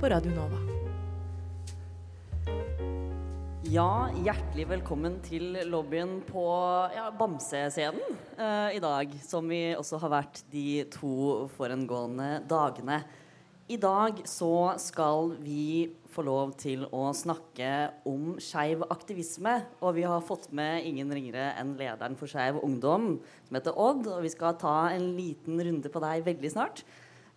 på 0.00 0.08
Radio 0.12 0.32
Nova. 0.34 0.58
Ja, 3.64 4.08
hjertelig 4.20 4.66
velkommen 4.68 5.16
til 5.24 5.56
lobbyen 5.70 6.18
på 6.28 6.44
ja, 6.92 7.06
Bamsescenen 7.16 8.18
eh, 8.36 8.76
i 8.76 8.82
dag. 8.82 9.14
Som 9.24 9.48
vi 9.48 9.60
også 9.72 10.00
har 10.02 10.12
vært 10.12 10.42
de 10.52 10.84
to 10.92 11.46
forengående 11.56 12.42
dagene. 12.48 13.00
I 13.72 13.78
dag 13.80 14.20
så 14.28 14.76
skal 14.78 15.32
vi 15.40 15.88
få 16.12 16.26
lov 16.28 16.52
til 16.60 16.84
å 16.92 17.08
snakke 17.16 17.72
om 18.06 18.36
skeiv 18.36 18.84
aktivisme. 18.92 19.56
Og 19.80 19.96
vi 19.96 20.04
har 20.04 20.28
fått 20.28 20.50
med 20.52 20.84
ingen 20.84 21.08
ringere 21.08 21.54
enn 21.56 21.72
lederen 21.80 22.20
for 22.20 22.28
Skeiv 22.28 22.60
Ungdom, 22.60 23.16
som 23.48 23.58
heter 23.58 23.80
Odd. 23.80 24.04
Og 24.12 24.22
vi 24.28 24.36
skal 24.36 24.60
ta 24.60 24.76
en 24.92 25.08
liten 25.16 25.56
runde 25.56 25.90
på 25.90 26.04
deg 26.04 26.28
veldig 26.28 26.52
snart. 26.52 26.84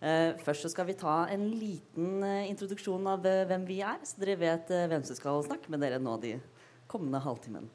Eh, 0.00 0.32
først 0.40 0.64
så 0.64 0.70
skal 0.72 0.86
vi 0.88 0.96
ta 0.96 1.26
en 1.28 1.42
liten 1.52 2.22
eh, 2.24 2.48
introduksjon 2.48 3.04
av 3.12 3.26
eh, 3.28 3.44
hvem 3.50 3.66
vi 3.68 3.82
er, 3.84 3.98
så 4.08 4.16
dere 4.22 4.38
vet 4.40 4.72
hvem 4.88 5.04
som 5.04 5.18
skal 5.18 5.44
snakke 5.44 5.68
med 5.68 5.84
dere 5.84 6.00
nå 6.00 6.14
de 6.22 6.38
kommende 6.88 7.20
halvtimen. 7.20 7.68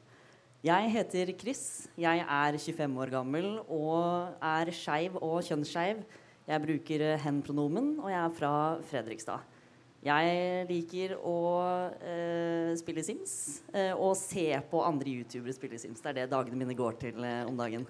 Jeg 0.66 0.90
heter 0.90 1.30
Chris. 1.38 1.86
Jeg 1.94 2.24
er 2.26 2.56
25 2.58 2.96
år 2.98 3.12
gammel 3.12 3.52
og 3.70 4.34
er 4.42 4.72
skeiv 4.74 5.20
og 5.20 5.38
kjønnsskeiv. 5.46 6.00
Jeg 6.46 6.62
bruker 6.62 7.04
hen-pronomen, 7.22 7.92
og 8.02 8.10
jeg 8.10 8.18
er 8.18 8.34
fra 8.34 8.52
Fredrikstad. 8.90 9.46
Jeg 10.06 10.66
liker 10.68 11.16
å 11.18 11.38
eh, 11.98 12.74
spille 12.78 13.02
Sims 13.02 13.32
eh, 13.74 13.90
og 13.90 14.14
se 14.18 14.48
på 14.70 14.82
andre 14.86 15.16
youtubere 15.20 15.54
spille 15.54 15.80
Sims. 15.82 16.02
Det 16.02 16.12
er 16.12 16.20
det 16.20 16.30
dagene 16.34 16.58
mine 16.58 16.76
går 16.78 16.98
til 17.00 17.26
eh, 17.26 17.42
om 17.46 17.58
dagen. 17.58 17.86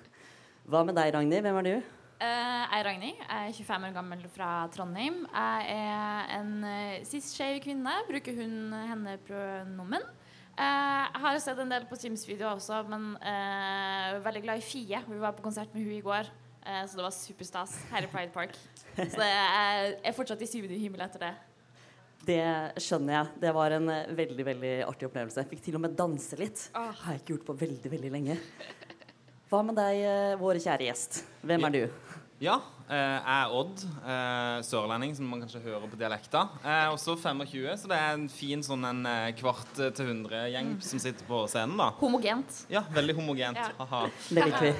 Hva 0.64 0.84
med 0.86 0.96
deg, 0.96 1.12
Ragnhild? 1.16 1.44
Hvem 1.44 1.60
er 1.60 1.66
du? 1.66 1.95
Eh, 2.16 2.26
jeg 2.26 2.80
er 2.80 2.86
Ragnhild. 2.86 3.18
Jeg 3.20 3.48
er 3.50 3.56
25 3.56 3.88
år 3.88 3.96
gammel 3.96 4.22
fra 4.32 4.50
Trondheim. 4.72 5.26
Jeg 5.28 5.66
er 5.74 6.30
en 6.38 6.52
uh, 6.64 7.04
cis-skeiv 7.04 7.60
kvinne. 7.64 7.92
Bruker 8.08 8.38
hun 8.38 8.72
henne-pronomen. 8.72 10.06
Eh, 10.56 11.02
jeg 11.12 11.20
har 11.20 11.38
sett 11.44 11.58
en 11.60 11.72
del 11.72 11.84
på 11.88 11.98
Sims-videoer 12.00 12.56
også, 12.56 12.80
men 12.88 13.10
uh, 13.20 14.16
veldig 14.24 14.42
glad 14.46 14.62
i 14.62 14.64
Fie. 14.64 15.02
Vi 15.04 15.18
var 15.20 15.36
på 15.36 15.44
konsert 15.44 15.74
med 15.74 15.84
hun 15.84 15.98
i 15.98 16.04
går, 16.04 16.30
eh, 16.64 16.80
så 16.88 16.96
det 16.96 17.04
var 17.04 17.12
superstas 17.12 17.76
her 17.90 18.06
i 18.06 18.08
Pride 18.08 18.32
Park. 18.32 18.56
Så 18.96 19.20
jeg 19.20 19.92
er 20.00 20.16
fortsatt 20.16 20.40
i 20.40 20.48
syvende 20.48 20.80
himmel 20.80 21.04
etter 21.04 21.26
det. 21.26 21.34
Det 22.26 22.40
skjønner 22.80 23.18
jeg. 23.18 23.34
Det 23.44 23.52
var 23.54 23.76
en 23.76 23.92
eh, 23.92 24.16
veldig 24.16 24.48
veldig 24.48 24.72
artig 24.88 25.10
opplevelse. 25.10 25.44
Jeg 25.44 25.52
fikk 25.52 25.64
til 25.68 25.76
og 25.76 25.84
med 25.84 26.00
danse 26.00 26.40
litt. 26.40 26.64
Åh. 26.72 27.04
Har 27.04 27.18
jeg 27.18 27.26
ikke 27.26 27.36
gjort 27.36 27.48
på 27.50 27.60
veldig, 27.66 27.92
veldig 27.92 28.16
lenge. 28.16 28.40
Hva 29.52 29.60
med 29.62 29.76
deg, 29.78 30.00
eh, 30.08 30.34
vår 30.40 30.64
kjære 30.64 30.88
gjest? 30.88 31.20
Hvem 31.44 31.68
er 31.68 31.76
du? 31.76 31.82
Ja, 32.36 32.58
eh, 32.90 32.96
jeg 32.96 33.32
er 33.32 33.52
Odd, 33.56 33.80
eh, 34.04 34.58
sørlending, 34.68 35.14
som 35.16 35.24
man 35.30 35.40
kanskje 35.40 35.62
hører 35.64 35.86
på 35.88 35.96
dialekta. 35.96 36.42
Jeg 36.60 36.82
er 36.84 36.90
også 36.92 37.14
25, 37.16 37.76
så 37.80 37.88
det 37.88 37.96
er 37.96 38.12
en 38.12 38.26
fin 38.28 38.60
sånn 38.62 38.84
en 38.84 39.06
eh, 39.08 39.30
kvart 39.38 39.70
til 39.78 40.04
100-gjeng 40.04 40.74
som 40.84 41.00
sitter 41.00 41.24
på 41.24 41.46
scenen. 41.48 41.78
da. 41.80 41.90
Homogent. 42.02 42.66
Ja, 42.68 42.82
veldig 42.92 43.16
homogent. 43.16 43.56
Ja. 43.56 43.70
Haha. 43.80 44.10
Det 44.28 44.44
liker 44.50 44.66
vi. 44.68 44.74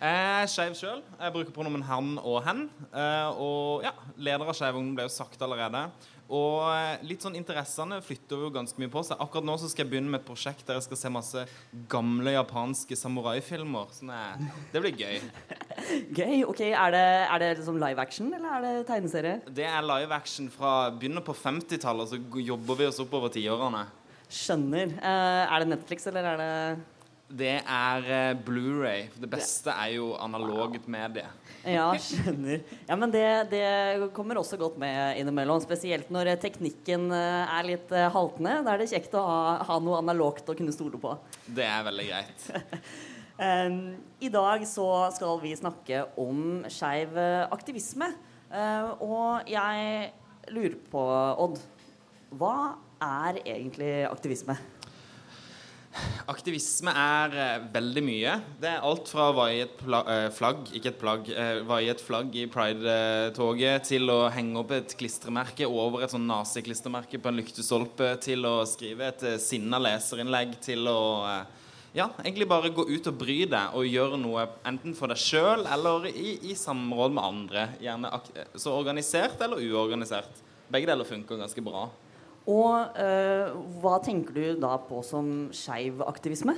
Jeg 0.00 0.20
er 0.40 0.48
skeiv 0.48 0.72
sjøl. 0.78 1.02
Jeg 1.20 1.32
bruker 1.34 1.52
pronomen 1.52 1.82
han 1.84 2.14
og 2.24 2.38
hen. 2.46 2.70
Eh, 2.88 3.28
og 3.36 3.84
ja, 3.84 3.92
leder 4.16 4.48
av 4.48 4.56
Skeiv 4.56 4.78
Ungdom 4.80 4.96
ble 4.96 5.04
jo 5.04 5.12
sagt 5.12 5.42
allerede. 5.44 5.90
Og 6.30 6.62
eh, 6.70 7.02
litt 7.10 7.24
sånn 7.24 7.34
interessene 7.38 7.98
flytter 8.06 8.44
jo 8.44 8.52
ganske 8.54 8.78
mye 8.78 8.90
på 8.92 9.02
seg. 9.06 9.18
Akkurat 9.22 9.46
nå 9.46 9.56
så 9.58 9.70
skal 9.70 9.82
jeg 9.84 9.90
begynne 9.90 10.12
med 10.12 10.20
et 10.22 10.28
prosjekt 10.28 10.62
der 10.68 10.78
jeg 10.78 10.86
skal 10.86 11.00
se 11.00 11.10
masse 11.12 11.44
gamle 11.90 12.36
japanske 12.36 12.98
samuraifilmer. 12.98 13.90
Sånn 13.96 14.12
er, 14.14 14.44
det 14.70 14.84
blir 14.84 14.94
gøy. 14.94 15.18
Gøy. 16.20 16.44
ok, 16.46 16.60
Er 16.70 16.94
det, 16.94 17.06
er 17.24 17.42
det 17.42 17.48
liksom 17.58 17.80
live 17.82 18.02
action, 18.02 18.30
eller 18.36 18.56
er 18.56 18.66
det 18.66 18.86
tegneserie? 18.86 19.40
Det 19.50 19.66
er 19.66 19.82
live 19.86 20.14
action 20.14 20.46
fra 20.52 20.74
begynner 20.94 21.24
på 21.26 21.34
50-tallet, 21.34 22.12
så 22.12 22.42
jobber 22.46 22.78
vi 22.78 22.86
oss 22.86 23.00
oppover 23.02 23.32
tiårene. 23.34 23.86
Skjønner. 24.30 24.94
Uh, 25.02 25.42
er 25.50 25.64
det 25.64 25.72
Netflix, 25.72 26.06
eller 26.06 26.28
er 26.30 26.38
det 26.38 26.50
Det 27.30 27.60
er 27.62 28.06
eh, 28.10 28.32
Blu-ray. 28.42 29.04
Det 29.14 29.28
beste 29.30 29.70
er 29.70 29.92
jo 29.94 30.10
analoget 30.18 30.86
medie. 30.90 31.28
Ja, 31.62 31.86
skjønner. 32.02 32.64
Ja, 32.88 32.96
men 32.98 33.12
det, 33.14 33.26
det 33.52 34.08
kommer 34.16 34.40
også 34.40 34.58
godt 34.58 34.80
med 34.82 35.20
innimellom. 35.20 35.60
Spesielt 35.62 36.10
når 36.10 36.32
eh, 36.32 36.40
teknikken 36.42 37.06
eh, 37.14 37.52
er 37.54 37.68
litt 37.68 37.94
haltende. 38.16 38.56
Da 38.66 38.74
er 38.74 38.82
det 38.82 38.88
kjekt 38.90 39.14
å 39.14 39.22
ha, 39.22 39.38
ha 39.68 39.76
noe 39.78 40.00
analogt 40.00 40.50
å 40.50 40.56
kunne 40.58 40.74
stole 40.74 40.98
på. 40.98 41.14
Det 41.46 41.68
er 41.68 41.86
veldig 41.86 42.08
greit. 42.10 42.48
I 43.40 44.28
dag 44.28 44.66
så 44.68 44.88
skal 45.16 45.38
vi 45.40 45.54
snakke 45.56 46.02
om 46.20 46.66
skeiv 46.68 47.14
aktivisme. 47.48 48.10
Og 49.00 49.48
jeg 49.48 50.10
lurer 50.52 50.76
på, 50.92 51.06
Odd, 51.46 51.56
hva 52.36 52.74
er 53.00 53.40
egentlig 53.46 53.94
aktivisme? 54.10 54.58
Aktivisme 56.30 56.92
er 56.94 57.32
eh, 57.34 57.62
veldig 57.74 58.02
mye. 58.06 58.34
Det 58.62 58.68
er 58.70 58.84
alt 58.86 59.08
fra 59.10 59.30
å 59.30 59.34
vaie 59.34 59.64
et 59.64 59.80
eh, 59.82 60.26
flagg, 60.34 60.68
ikke 60.76 60.92
et 60.92 60.98
plagg, 61.00 61.30
eh, 61.34 61.62
vaie 61.66 61.90
et 61.90 62.02
flagg 62.04 62.36
i 62.38 62.44
Pride-toget, 62.50 63.88
til 63.88 64.12
å 64.12 64.20
henge 64.30 64.60
opp 64.60 64.70
et 64.76 64.94
klistremerke 64.98 65.66
over 65.66 66.04
et 66.04 66.12
sånn 66.14 66.28
naziklistremerke 66.30 67.18
på 67.18 67.32
en 67.32 67.40
lyktestolpe, 67.40 68.12
til 68.22 68.46
å 68.46 68.60
skrive 68.70 69.08
et 69.10 69.24
sinna 69.42 69.80
leserinnlegg, 69.82 70.54
til 70.62 70.86
å 70.90 71.00
ja, 71.90 72.06
egentlig 72.22 72.46
bare 72.46 72.70
gå 72.70 72.84
ut 72.86 73.08
og 73.10 73.16
bry 73.18 73.40
deg 73.50 73.74
og 73.74 73.88
gjøre 73.90 74.20
noe 74.22 74.44
enten 74.70 74.94
for 74.94 75.10
deg 75.10 75.18
sjøl 75.18 75.64
eller 75.66 76.06
i, 76.12 76.36
i 76.52 76.54
samråd 76.54 77.16
med 77.16 77.26
andre. 77.26 77.64
Gjerne 77.82 78.12
så 78.54 78.76
organisert 78.78 79.42
eller 79.42 79.58
uorganisert. 79.58 80.38
Begge 80.70 80.86
deler 80.86 81.08
funker 81.08 81.42
ganske 81.42 81.66
bra. 81.66 81.88
Og 82.48 82.96
eh, 82.98 83.50
hva 83.82 83.98
tenker 84.04 84.36
du 84.36 84.60
da 84.62 84.76
på 84.80 85.02
som 85.06 85.50
skeiv 85.54 86.00
aktivisme? 86.06 86.56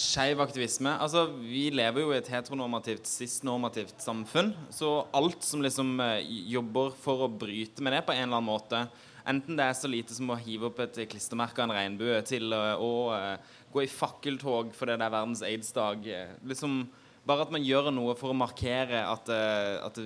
Skeiv 0.00 0.40
aktivisme. 0.40 0.94
Altså, 1.02 1.26
vi 1.42 1.66
lever 1.74 2.04
jo 2.04 2.12
i 2.14 2.18
et 2.20 2.30
heteronormativt, 2.32 3.08
cis-normativt 3.10 4.00
samfunn. 4.00 4.54
Så 4.72 4.92
alt 5.16 5.44
som 5.44 5.64
liksom 5.64 5.98
eh, 6.04 6.22
jobber 6.54 6.94
for 6.96 7.26
å 7.26 7.32
bryte 7.32 7.84
med 7.84 7.98
det 7.98 8.04
på 8.06 8.14
en 8.14 8.24
eller 8.24 8.38
annen 8.38 8.48
måte, 8.48 8.86
enten 9.28 9.58
det 9.58 9.66
er 9.66 9.76
så 9.76 9.90
lite 9.90 10.16
som 10.16 10.30
å 10.32 10.38
hive 10.40 10.70
opp 10.70 10.80
et 10.86 11.02
klistremerke 11.10 11.60
av 11.60 11.68
en 11.68 11.76
regnbue, 11.76 12.22
til 12.28 12.54
å, 12.56 12.62
å 12.80 12.94
eh, 13.18 13.58
gå 13.74 13.84
i 13.84 13.92
fakkeltog 13.92 14.72
fordi 14.78 14.96
det 14.96 15.06
er 15.06 15.14
verdens 15.14 15.44
aids-dag 15.46 16.08
eh, 16.08 16.32
liksom 16.48 16.80
bare 17.28 17.44
at 17.44 17.52
man 17.52 17.64
gjør 17.64 17.90
noe 17.92 18.16
for 18.18 18.32
å 18.32 18.36
markere 18.36 19.02
at, 19.04 19.28
eh, 19.30 19.76
at 19.84 20.00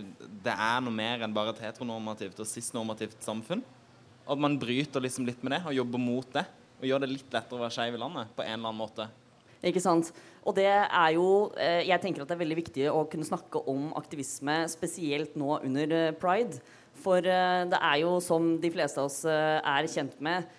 det 0.44 0.54
er 0.54 0.82
noe 0.82 0.94
mer 0.94 1.22
enn 1.24 1.36
bare 1.36 1.54
et 1.54 1.62
heteronormativt 1.68 2.42
og 2.42 2.50
cis-normativt 2.50 3.22
samfunn. 3.24 3.62
At 4.24 4.40
man 4.40 4.58
bryter 4.60 5.04
liksom 5.04 5.26
litt 5.28 5.42
med 5.44 5.56
det 5.56 5.64
og 5.68 5.76
jobber 5.76 6.00
mot 6.00 6.30
det. 6.32 6.46
Og 6.80 6.88
gjør 6.88 7.04
det 7.04 7.12
litt 7.12 7.34
lettere 7.34 7.58
å 7.58 7.64
være 7.64 7.76
skeiv 7.76 7.96
i 7.96 8.00
landet 8.00 8.32
på 8.36 8.42
en 8.44 8.56
eller 8.56 8.70
annen 8.70 8.80
måte. 8.80 9.06
Ikke 9.64 9.80
sant? 9.80 10.10
Og 10.44 10.56
det 10.58 10.68
er 10.68 11.14
jo 11.16 11.28
eh, 11.56 11.86
Jeg 11.88 12.02
tenker 12.02 12.22
at 12.22 12.28
det 12.28 12.36
er 12.36 12.42
veldig 12.42 12.58
viktig 12.58 12.88
å 12.92 13.04
kunne 13.08 13.24
snakke 13.24 13.62
om 13.70 13.92
aktivisme, 13.96 14.64
spesielt 14.68 15.38
nå 15.40 15.58
under 15.64 15.94
eh, 15.96 16.10
pride. 16.20 16.60
For 17.00 17.24
eh, 17.24 17.64
det 17.70 17.80
er 17.80 18.02
jo, 18.02 18.18
som 18.24 18.54
de 18.60 18.70
fleste 18.74 19.00
av 19.00 19.08
oss 19.08 19.22
er 19.28 19.90
kjent 19.90 20.20
med 20.24 20.52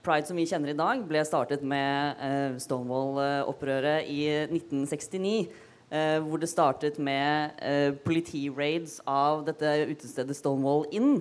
Pride 0.00 0.26
som 0.26 0.38
vi 0.40 0.46
kjenner 0.48 0.72
i 0.72 0.74
dag, 0.74 1.02
ble 1.06 1.20
startet 1.28 1.60
med 1.62 2.56
Stonewall-opprøret 2.64 4.08
i 4.10 4.24
1969. 4.48 5.52
eh, 5.92 6.16
hvor 6.24 6.40
det 6.40 6.48
startet 6.50 6.98
med 6.98 7.60
politiraids 8.02 8.96
av 9.06 9.44
dette 9.46 9.70
utestedet 9.92 10.34
Stonewall 10.34 10.88
Inn. 10.90 11.20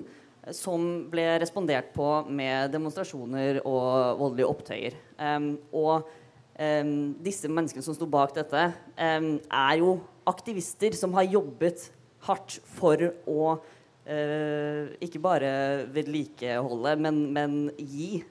Som 0.56 1.10
ble 1.12 1.26
respondert 1.42 1.92
på 1.96 2.08
med 2.32 2.72
demonstrasjoner 2.74 3.62
og 3.68 4.20
voldelige 4.22 4.50
opptøyer. 4.50 4.96
Um, 5.20 5.52
og 5.76 6.08
um, 6.56 6.94
disse 7.26 7.52
menneskene 7.52 7.86
som 7.86 7.98
sto 7.98 8.08
bak 8.10 8.34
dette, 8.38 8.70
um, 8.96 9.34
er 9.38 9.76
jo 9.82 9.98
aktivister 10.30 10.96
som 10.98 11.14
har 11.18 11.28
jobbet 11.28 11.90
hardt 12.26 12.58
for 12.78 13.04
å 13.30 13.46
uh, 13.60 14.84
ikke 15.04 15.22
bare 15.24 15.54
vedlikeholde, 15.94 16.96
men, 17.04 17.24
men 17.36 17.58
gi 17.78 18.24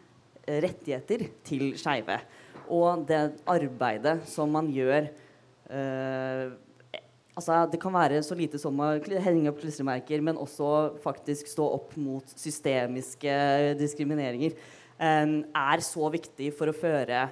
rettigheter 0.49 1.29
til 1.47 1.73
skeive. 1.79 2.19
Og 2.73 3.05
det 3.09 3.21
arbeidet 3.49 4.21
som 4.29 4.51
man 4.53 4.69
gjør 4.73 5.09
eh, 5.73 6.49
Altså, 7.38 7.61
det 7.70 7.79
kan 7.79 7.94
være 7.94 8.19
så 8.26 8.35
lite 8.35 8.58
som 8.58 8.81
å 8.82 8.90
henge 9.23 9.52
opp 9.52 9.61
klistremerker, 9.61 10.23
men 10.26 10.40
også 10.40 10.99
faktisk 11.05 11.46
stå 11.46 11.69
opp 11.76 11.94
mot 12.00 12.35
systemiske 12.35 13.37
diskrimineringer, 13.79 14.58
Um, 14.99 15.44
er 15.55 15.79
så 15.87 16.08
viktig 16.11 16.49
for 16.58 16.73
å 16.73 16.75
føre, 16.75 17.29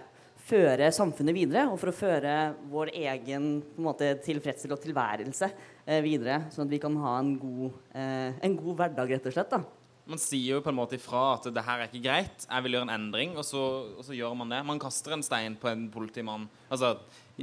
føre 0.47 0.91
samfunnet 0.95 1.35
videre, 1.35 1.65
og 1.67 1.81
for 1.83 1.91
å 1.91 1.97
føre 1.97 2.35
vår 2.71 2.93
egen 2.95 3.57
måte, 3.83 4.13
tilfredshet 4.23 4.71
og 4.71 4.79
tilværelse 4.85 5.49
uh, 5.51 5.99
videre, 6.05 6.45
sånn 6.55 6.69
at 6.69 6.77
vi 6.77 6.79
kan 6.85 6.95
ha 7.03 7.17
en 7.19 7.33
god, 7.43 7.81
uh, 7.91 8.31
en 8.39 8.55
god 8.61 8.79
hverdag, 8.79 9.17
rett 9.17 9.27
og 9.27 9.35
slett. 9.35 9.51
da. 9.51 9.65
Man 10.07 10.23
sier 10.23 10.53
jo 10.53 10.63
på 10.63 10.71
en 10.71 10.79
måte 10.79 10.95
ifra 10.95 11.25
at 11.33 11.51
det 11.51 11.67
her 11.67 11.83
er 11.83 11.91
ikke 11.91 12.05
greit, 12.05 12.47
jeg 12.47 12.63
vil 12.63 12.79
gjøre 12.79 12.87
en 12.87 12.95
endring, 13.01 13.35
og 13.35 13.43
så, 13.49 13.65
og 13.99 14.07
så 14.07 14.15
gjør 14.15 14.39
man 14.39 14.55
det. 14.55 14.63
Man 14.71 14.79
kaster 14.79 15.17
en 15.17 15.27
stein 15.27 15.59
på 15.59 15.73
en 15.73 15.89
politimann. 15.91 16.47
Altså, 16.71 16.95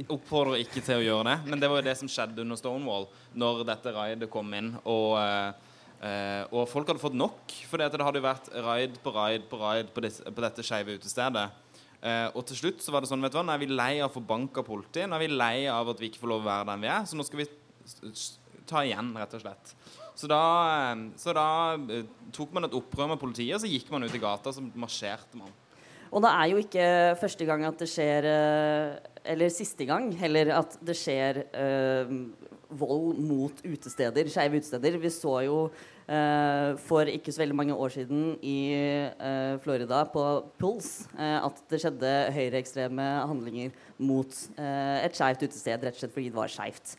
oppfordrer 0.02 0.62
ikke 0.64 0.82
til 0.82 0.98
å 0.98 1.04
gjøre 1.04 1.26
det, 1.28 1.36
men 1.46 1.60
det 1.62 1.70
var 1.70 1.78
jo 1.78 1.86
det 1.86 1.94
som 2.00 2.10
skjedde 2.10 2.42
under 2.42 2.58
Stonewall, 2.58 3.06
når 3.38 3.62
dette 3.68 3.92
raidet 3.94 4.30
kom 4.30 4.48
inn, 4.58 4.72
og, 4.82 5.10
eh, 5.20 5.74
eh, 6.02 6.42
og 6.50 6.66
folk 6.70 6.88
hadde 6.90 7.02
fått 7.02 7.14
nok. 7.14 7.54
For 7.70 7.78
det 7.78 7.92
hadde 7.94 8.18
jo 8.18 8.26
vært 8.26 8.50
raid 8.66 8.98
på 9.04 9.14
raid 9.14 9.46
på 9.50 9.60
raid 9.60 9.92
på, 9.94 10.02
disse, 10.02 10.24
på 10.26 10.44
dette 10.44 10.66
skeive 10.66 10.98
utestedet. 10.98 11.46
Eh, 12.04 12.26
og 12.34 12.42
til 12.48 12.58
slutt 12.58 12.82
så 12.84 12.92
var 12.92 13.00
det 13.00 13.08
sånn, 13.08 13.22
vet 13.24 13.32
du 13.32 13.38
hva, 13.38 13.46
nå 13.46 13.54
er 13.54 13.62
vi 13.62 13.70
lei 13.70 13.92
av 14.00 14.10
å 14.10 14.16
få 14.18 14.24
bank 14.26 14.58
av 14.60 14.66
politiet, 14.66 15.06
nå 15.08 15.16
er 15.16 15.24
vi 15.24 15.30
lei 15.32 15.66
av 15.72 15.88
at 15.94 16.02
vi 16.02 16.10
ikke 16.10 16.20
får 16.24 16.32
lov 16.34 16.42
å 16.42 16.50
være 16.50 16.68
den 16.72 16.84
vi 16.84 16.90
er, 16.92 17.06
så 17.08 17.16
nå 17.16 17.24
skal 17.24 17.44
vi 17.44 17.46
ta 18.68 18.82
igjen, 18.84 19.14
rett 19.16 19.38
og 19.38 19.44
slett. 19.44 19.72
Så 20.18 20.28
da, 20.30 20.42
eh, 20.90 21.06
så 21.22 21.32
da 21.38 21.48
eh, 21.78 22.04
tok 22.34 22.52
man 22.52 22.66
et 22.66 22.76
opprør 22.76 23.14
med 23.14 23.22
politiet, 23.22 23.54
og 23.56 23.62
så 23.62 23.70
gikk 23.70 23.94
man 23.94 24.04
ut 24.04 24.12
i 24.14 24.20
gata, 24.20 24.50
og 24.50 24.58
så 24.58 24.66
marsjerte 24.74 25.38
man. 25.38 25.54
Og 26.14 26.22
det 26.22 26.30
er 26.30 26.50
jo 26.50 26.60
ikke 26.60 26.86
første 27.18 27.46
gang 27.48 27.64
at 27.66 27.80
det 27.80 27.88
skjer 27.90 28.28
Eller 29.24 29.52
siste 29.52 29.86
gang 29.88 30.10
heller 30.20 30.50
at 30.58 30.76
det 30.84 30.96
skjer 30.98 31.40
eh, 31.56 32.10
vold 32.74 33.18
mot 33.24 33.62
utesteder, 33.64 34.28
skeive 34.28 34.60
utesteder. 34.60 34.98
Vi 35.00 35.10
så 35.12 35.32
jo 35.46 35.56
eh, 36.04 36.74
for 36.84 37.08
ikke 37.08 37.32
så 37.32 37.44
veldig 37.44 37.56
mange 37.56 37.76
år 37.76 37.94
siden 37.94 38.34
i 38.44 38.58
eh, 38.74 39.56
Florida, 39.64 40.02
på 40.12 40.24
Pulse, 40.60 41.08
eh, 41.16 41.38
at 41.40 41.64
det 41.72 41.80
skjedde 41.82 42.12
høyreekstreme 42.36 43.08
handlinger 43.30 43.72
mot 43.96 44.38
eh, 44.58 45.00
et 45.06 45.16
skeivt 45.16 45.46
utested, 45.46 45.88
rett 45.88 45.96
og 45.96 46.04
slett 46.04 46.16
fordi 46.16 46.30
det 46.30 46.40
var 46.42 46.52
skeivt. 46.52 46.96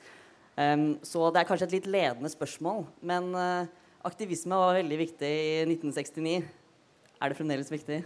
Um, 0.56 0.94
så 1.04 1.28
det 1.36 1.42
er 1.42 1.48
kanskje 1.50 1.68
et 1.68 1.74
litt 1.82 1.88
ledende 1.92 2.32
spørsmål, 2.32 2.86
men 3.04 3.34
eh, 3.36 3.72
aktivisme 4.08 4.56
var 4.56 4.78
veldig 4.80 5.02
viktig 5.02 5.30
i 5.30 5.66
1969. 5.68 6.38
Er 7.20 7.32
det 7.32 7.38
fremdeles 7.38 7.72
viktig? 7.74 8.06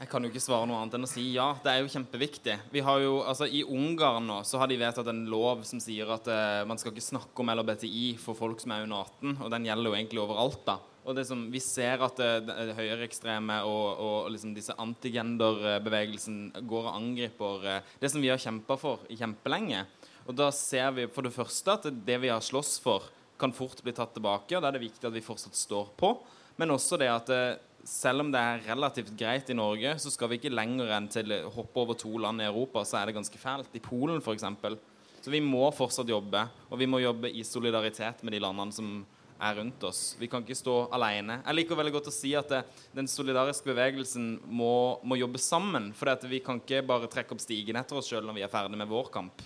Jeg 0.00 0.08
kan 0.10 0.24
jo 0.24 0.30
ikke 0.32 0.42
svare 0.42 0.66
noe 0.66 0.80
annet 0.80 0.96
enn 0.98 1.06
å 1.06 1.10
si 1.10 1.24
ja. 1.34 1.52
Det 1.62 1.70
er 1.70 1.82
jo 1.84 1.90
kjempeviktig. 1.92 2.56
Vi 2.74 2.82
har 2.82 3.02
jo, 3.04 3.20
altså 3.22 3.46
I 3.46 3.62
Ungarn 3.62 4.26
nå 4.26 4.40
så 4.48 4.58
har 4.58 4.70
de 4.70 4.78
vedtatt 4.80 5.10
en 5.12 5.20
lov 5.30 5.62
som 5.68 5.82
sier 5.82 6.10
at 6.10 6.26
uh, 6.26 6.62
man 6.66 6.80
skal 6.80 6.90
ikke 6.90 7.04
snakke 7.06 7.44
om 7.44 7.52
LHBTI 7.54 8.06
for 8.22 8.38
folk 8.38 8.62
som 8.62 8.74
er 8.74 8.86
under 8.86 9.04
18, 9.04 9.36
og 9.36 9.52
den 9.54 9.68
gjelder 9.68 9.90
jo 9.90 9.98
egentlig 10.00 10.24
overalt. 10.24 10.64
da. 10.66 10.78
Og 11.06 11.18
det 11.18 11.26
som, 11.28 11.44
Vi 11.50 11.62
ser 11.62 12.02
at 12.02 12.18
eh, 12.22 12.40
det, 12.46 12.54
det 12.68 12.76
høyreekstreme 12.78 13.56
og, 13.66 13.86
og 14.02 14.28
liksom 14.30 14.52
disse 14.54 14.74
antigenderbevegelsen 14.78 16.52
går 16.62 16.84
og 16.86 16.94
angriper 16.94 17.66
uh, 17.66 17.96
det 18.02 18.10
som 18.12 18.22
vi 18.22 18.30
har 18.30 18.42
kjempa 18.42 18.78
for 18.78 19.02
kjempelenge. 19.10 19.84
Og 20.26 20.36
da 20.38 20.50
ser 20.54 20.92
vi 20.94 21.08
for 21.10 21.26
det 21.26 21.34
første 21.34 21.74
at 21.78 21.90
det 22.06 22.20
vi 22.22 22.30
har 22.30 22.42
slåss 22.42 22.76
for, 22.82 23.10
kan 23.38 23.54
fort 23.54 23.82
bli 23.82 23.94
tatt 23.94 24.14
tilbake, 24.14 24.54
og 24.54 24.62
da 24.62 24.70
er 24.70 24.78
det 24.78 24.86
viktig 24.86 25.08
at 25.08 25.14
vi 25.14 25.24
fortsatt 25.24 25.58
står 25.58 25.94
på. 25.98 26.14
Men 26.60 26.74
også 26.74 26.98
det 27.00 27.08
at 27.10 27.30
eh, 27.32 27.60
selv 27.88 28.24
om 28.24 28.30
det 28.32 28.40
er 28.40 28.64
relativt 28.68 29.12
greit 29.18 29.50
i 29.50 29.56
Norge, 29.56 29.96
så 29.98 30.10
skal 30.12 30.30
vi 30.30 30.38
ikke 30.38 30.54
lenger 30.54 30.92
enn 30.96 31.08
til 31.10 31.34
å 31.34 31.50
hoppe 31.54 31.82
over 31.82 31.98
to 31.98 32.14
land 32.22 32.42
i 32.42 32.48
Europa, 32.48 32.84
så 32.86 33.00
er 33.00 33.10
det 33.10 33.16
ganske 33.16 33.40
fælt. 33.40 33.74
I 33.74 33.82
Polen 33.82 34.22
f.eks. 34.22 34.46
Så 35.22 35.30
vi 35.30 35.42
må 35.42 35.68
fortsatt 35.74 36.10
jobbe, 36.10 36.46
og 36.70 36.78
vi 36.80 36.88
må 36.90 37.02
jobbe 37.02 37.30
i 37.30 37.44
solidaritet 37.46 38.24
med 38.26 38.34
de 38.34 38.42
landene 38.42 38.74
som 38.74 38.94
er 39.42 39.56
rundt 39.58 39.82
oss. 39.86 40.00
Vi 40.18 40.28
kan 40.30 40.44
ikke 40.44 40.58
stå 40.58 40.76
alene. 40.94 41.40
Jeg 41.42 41.58
liker 41.58 41.78
veldig 41.78 41.94
godt 41.96 42.10
å 42.10 42.14
si 42.14 42.32
at 42.38 42.50
det, 42.50 42.62
den 42.94 43.10
solidariske 43.10 43.66
bevegelsen 43.66 44.36
må, 44.46 44.98
må 45.02 45.18
jobbe 45.18 45.40
sammen. 45.42 45.90
For 45.98 46.10
vi 46.30 46.42
kan 46.44 46.62
ikke 46.62 46.84
bare 46.86 47.10
trekke 47.10 47.34
opp 47.34 47.42
stigen 47.42 47.78
etter 47.80 47.98
oss 47.98 48.10
sjøl 48.10 48.26
når 48.26 48.38
vi 48.38 48.46
er 48.46 48.52
ferdig 48.52 48.78
med 48.78 48.90
vår 48.90 49.10
kamp. 49.14 49.42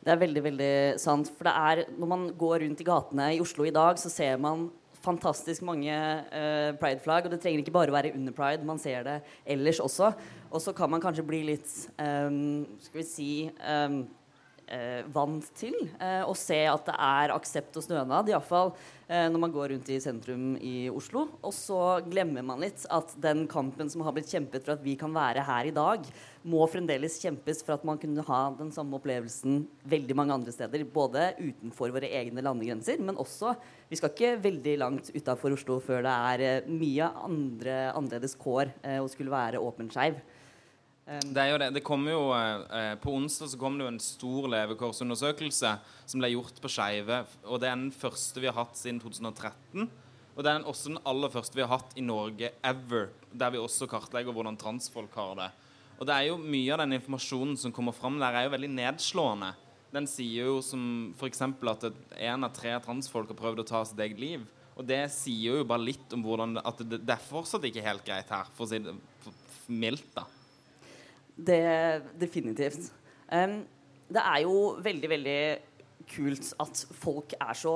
Det 0.00 0.14
er 0.14 0.20
veldig 0.22 0.42
veldig 0.46 0.74
sant. 1.02 1.30
For 1.36 1.48
det 1.48 1.54
er, 1.54 1.82
når 1.98 2.12
man 2.14 2.28
går 2.38 2.62
rundt 2.64 2.80
i 2.82 2.86
gatene 2.86 3.30
i 3.36 3.40
Oslo 3.42 3.66
i 3.68 3.74
dag, 3.74 3.98
så 4.00 4.12
ser 4.12 4.38
man 4.40 4.68
fantastisk 5.04 5.64
mange 5.66 5.92
eh, 5.92 6.70
prideflagg. 6.80 7.26
Og 7.26 7.34
det 7.34 7.40
trenger 7.42 7.62
ikke 7.62 7.74
bare 7.74 7.94
være 7.94 8.14
under 8.14 8.36
pride, 8.36 8.66
man 8.66 8.80
ser 8.82 9.04
det 9.06 9.18
ellers 9.46 9.80
også. 9.82 10.12
Og 10.50 10.62
så 10.62 10.74
kan 10.76 10.90
man 10.90 11.02
kanskje 11.02 11.26
bli 11.26 11.44
litt 11.52 11.68
um, 12.02 12.64
Skal 12.82 12.98
vi 12.98 13.04
si 13.06 13.28
ehm, 13.62 14.00
eh, 14.70 15.02
vant 15.12 15.46
til 15.58 15.76
eh, 15.98 16.22
å 16.24 16.34
se 16.38 16.58
at 16.70 16.88
det 16.88 16.96
er 16.96 17.34
aksept 17.34 17.76
og 17.78 17.84
stønad, 17.84 18.30
iallfall 18.30 18.72
eh, 19.08 19.26
når 19.30 19.42
man 19.42 19.54
går 19.54 19.74
rundt 19.74 19.90
i 19.92 19.98
sentrum 20.02 20.54
i 20.56 20.88
Oslo. 20.92 21.26
Og 21.42 21.54
så 21.56 21.80
glemmer 22.06 22.46
man 22.46 22.62
litt 22.62 22.86
at 22.92 23.14
den 23.20 23.46
kampen 23.50 23.90
som 23.92 24.04
har 24.06 24.14
blitt 24.16 24.30
kjempet 24.30 24.64
for 24.64 24.76
at 24.76 24.84
vi 24.84 24.96
kan 25.00 25.14
være 25.14 25.44
her 25.46 25.70
i 25.70 25.74
dag, 25.74 26.06
må 26.40 26.64
fremdeles 26.72 27.18
kjempes 27.20 27.60
for 27.66 27.76
at 27.76 27.84
man 27.84 28.00
kunne 28.00 28.24
ha 28.24 28.40
den 28.56 28.70
samme 28.72 28.96
opplevelsen 28.96 29.64
veldig 29.90 30.16
mange 30.16 30.36
andre 30.38 30.54
steder. 30.54 30.86
Både 30.88 31.32
utenfor 31.40 31.92
våre 31.92 32.08
egne 32.20 32.44
landegrenser, 32.44 33.02
men 33.02 33.20
også 33.20 33.56
Vi 33.90 33.98
skal 33.98 34.12
ikke 34.12 34.36
veldig 34.38 34.76
langt 34.78 35.08
utafor 35.10 35.50
Oslo 35.56 35.80
før 35.82 36.04
det 36.06 36.12
er 36.14 36.42
eh, 36.46 36.68
mye 36.70 37.08
andre 37.26 37.78
annerledes 37.90 38.36
kår 38.38 38.70
eh, 38.86 39.00
å 39.02 39.08
skulle 39.10 39.34
være 39.34 39.58
åpen 39.58 39.90
skeiv. 39.90 40.20
Det 41.10 41.42
er 41.42 41.48
jo 41.50 41.58
det. 41.58 41.72
Det 41.74 41.82
kommer 41.82 42.12
jo, 42.12 42.26
eh, 42.30 42.94
på 43.02 43.10
onsdag 43.18 43.48
så 43.50 43.58
kom 43.58 43.74
det 43.74 43.82
jo 43.82 43.90
en 43.90 43.98
stor 43.98 44.44
levekårsundersøkelse 44.52 45.72
som 46.06 46.22
ble 46.22 46.30
gjort 46.30 46.60
på 46.62 46.70
skeive. 46.70 47.24
Og 47.50 47.58
det 47.58 47.66
er 47.66 47.74
den 47.74 47.90
første 47.90 48.38
vi 48.38 48.46
har 48.46 48.54
hatt 48.54 48.78
siden 48.78 49.00
2013. 49.02 49.90
Og 50.36 50.44
det 50.46 50.52
er 50.52 50.62
også 50.62 50.92
den 50.92 51.02
aller 51.04 51.28
første 51.28 51.58
vi 51.58 51.64
har 51.66 51.72
hatt 51.72 51.98
i 51.98 52.04
Norge 52.06 52.52
ever, 52.62 53.10
der 53.34 53.50
vi 53.50 53.58
også 53.58 53.90
kartlegger 53.90 54.32
hvordan 54.32 54.56
transfolk 54.56 55.18
har 55.18 55.34
det. 55.34 55.50
Og 55.98 56.06
det 56.06 56.14
er 56.14 56.30
jo 56.30 56.38
mye 56.38 56.70
av 56.72 56.84
den 56.84 56.94
informasjonen 57.00 57.58
som 57.58 57.74
kommer 57.74 57.92
fram 57.92 58.22
der, 58.22 58.30
er 58.30 58.46
jo 58.46 58.54
veldig 58.54 58.70
nedslående. 58.70 59.52
Den 59.90 60.06
sier 60.06 60.46
jo 60.46 60.62
som 60.62 61.12
f.eks. 61.18 61.42
at 61.42 61.90
én 62.22 62.46
av 62.46 62.54
tre 62.54 62.78
transfolk 62.86 63.34
har 63.34 63.42
prøvd 63.42 63.64
å 63.64 63.66
ta 63.66 63.82
sitt 63.84 63.98
eget 63.98 64.22
liv. 64.22 64.46
Og 64.78 64.86
det 64.86 65.08
sier 65.10 65.58
jo 65.58 65.66
bare 65.66 65.90
litt 65.90 66.14
om 66.14 66.22
hvordan 66.22 66.60
at 66.62 66.86
det, 66.86 67.02
det 67.02 67.18
er 67.18 67.30
fortsatt 67.32 67.66
ikke 67.66 67.82
helt 67.82 68.06
greit 68.06 68.30
her, 68.30 68.46
for 68.54 68.64
å 68.64 68.70
si 68.70 68.78
det 68.78 68.94
mildt, 69.66 70.14
da. 70.14 70.30
Det 71.46 71.64
definitivt. 72.20 72.90
Um, 73.30 73.60
det 74.10 74.22
er 74.22 74.42
jo 74.44 74.54
veldig, 74.82 75.10
veldig 75.12 75.40
kult 76.10 76.52
at 76.62 76.84
folk 76.98 77.34
er 77.38 77.58
så 77.58 77.74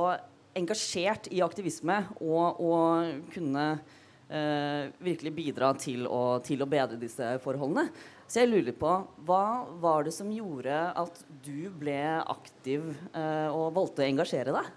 engasjert 0.59 1.29
i 1.35 1.43
aktivisme 1.45 2.01
og, 2.23 2.61
og 2.63 3.31
kunne 3.35 3.67
uh, 3.75 4.91
virkelig 5.03 5.35
bidra 5.35 5.73
til 5.79 6.09
å, 6.11 6.41
til 6.45 6.63
å 6.63 6.71
bedre 6.71 6.99
disse 7.01 7.35
forholdene. 7.45 7.89
Så 8.27 8.43
jeg 8.43 8.51
lurer 8.51 8.77
på, 8.77 8.93
hva 9.27 9.45
var 9.83 10.07
det 10.07 10.15
som 10.17 10.31
gjorde 10.33 10.79
at 10.97 11.21
du 11.45 11.69
ble 11.79 12.01
aktiv 12.23 12.87
uh, 13.15 13.51
og 13.53 13.75
valgte 13.77 14.05
å 14.05 14.09
engasjere 14.09 14.55
deg? 14.57 14.73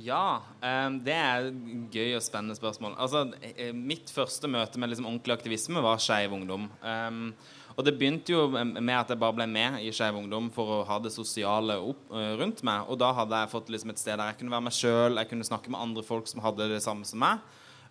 Ja, 0.00 0.40
um, 0.62 0.94
det 1.04 1.14
er 1.14 1.50
gøy 1.92 2.14
og 2.16 2.22
spennende 2.24 2.56
spørsmål. 2.56 2.94
Altså, 2.96 3.26
eh, 3.44 3.74
mitt 3.76 4.08
første 4.10 4.48
møte 4.48 4.80
med 4.80 4.88
liksom 4.88 5.08
ordentlig 5.10 5.36
aktivisme 5.36 5.82
var 5.84 6.00
Skeiv 6.00 6.32
Ungdom. 6.32 6.70
Um, 6.80 7.34
og 7.76 7.86
det 7.86 7.94
begynte 7.98 8.34
jo 8.34 8.46
med 8.52 8.94
at 8.94 9.12
jeg 9.12 9.20
bare 9.20 9.36
ble 9.36 9.46
med 9.50 9.80
i 9.82 9.92
Skeiv 9.94 10.18
Ungdom 10.18 10.50
for 10.54 10.78
å 10.78 10.82
ha 10.88 10.98
det 11.02 11.12
sosiale 11.14 11.78
opp, 11.80 12.04
eh, 12.12 12.34
rundt 12.40 12.62
meg. 12.66 12.88
Og 12.92 12.98
da 13.00 13.12
hadde 13.16 13.42
jeg 13.42 13.52
fått 13.54 13.72
liksom 13.72 13.94
et 13.94 14.02
sted 14.02 14.18
der 14.18 14.32
jeg 14.32 14.40
kunne 14.42 14.54
være 14.54 14.66
meg 14.68 14.76
sjøl, 14.76 15.18
jeg 15.20 15.30
kunne 15.30 15.48
snakke 15.48 15.72
med 15.72 15.80
andre 15.80 16.04
folk 16.06 16.28
som 16.28 16.44
hadde 16.44 16.68
det 16.72 16.82
samme 16.84 17.08
som 17.08 17.22
meg. 17.22 17.40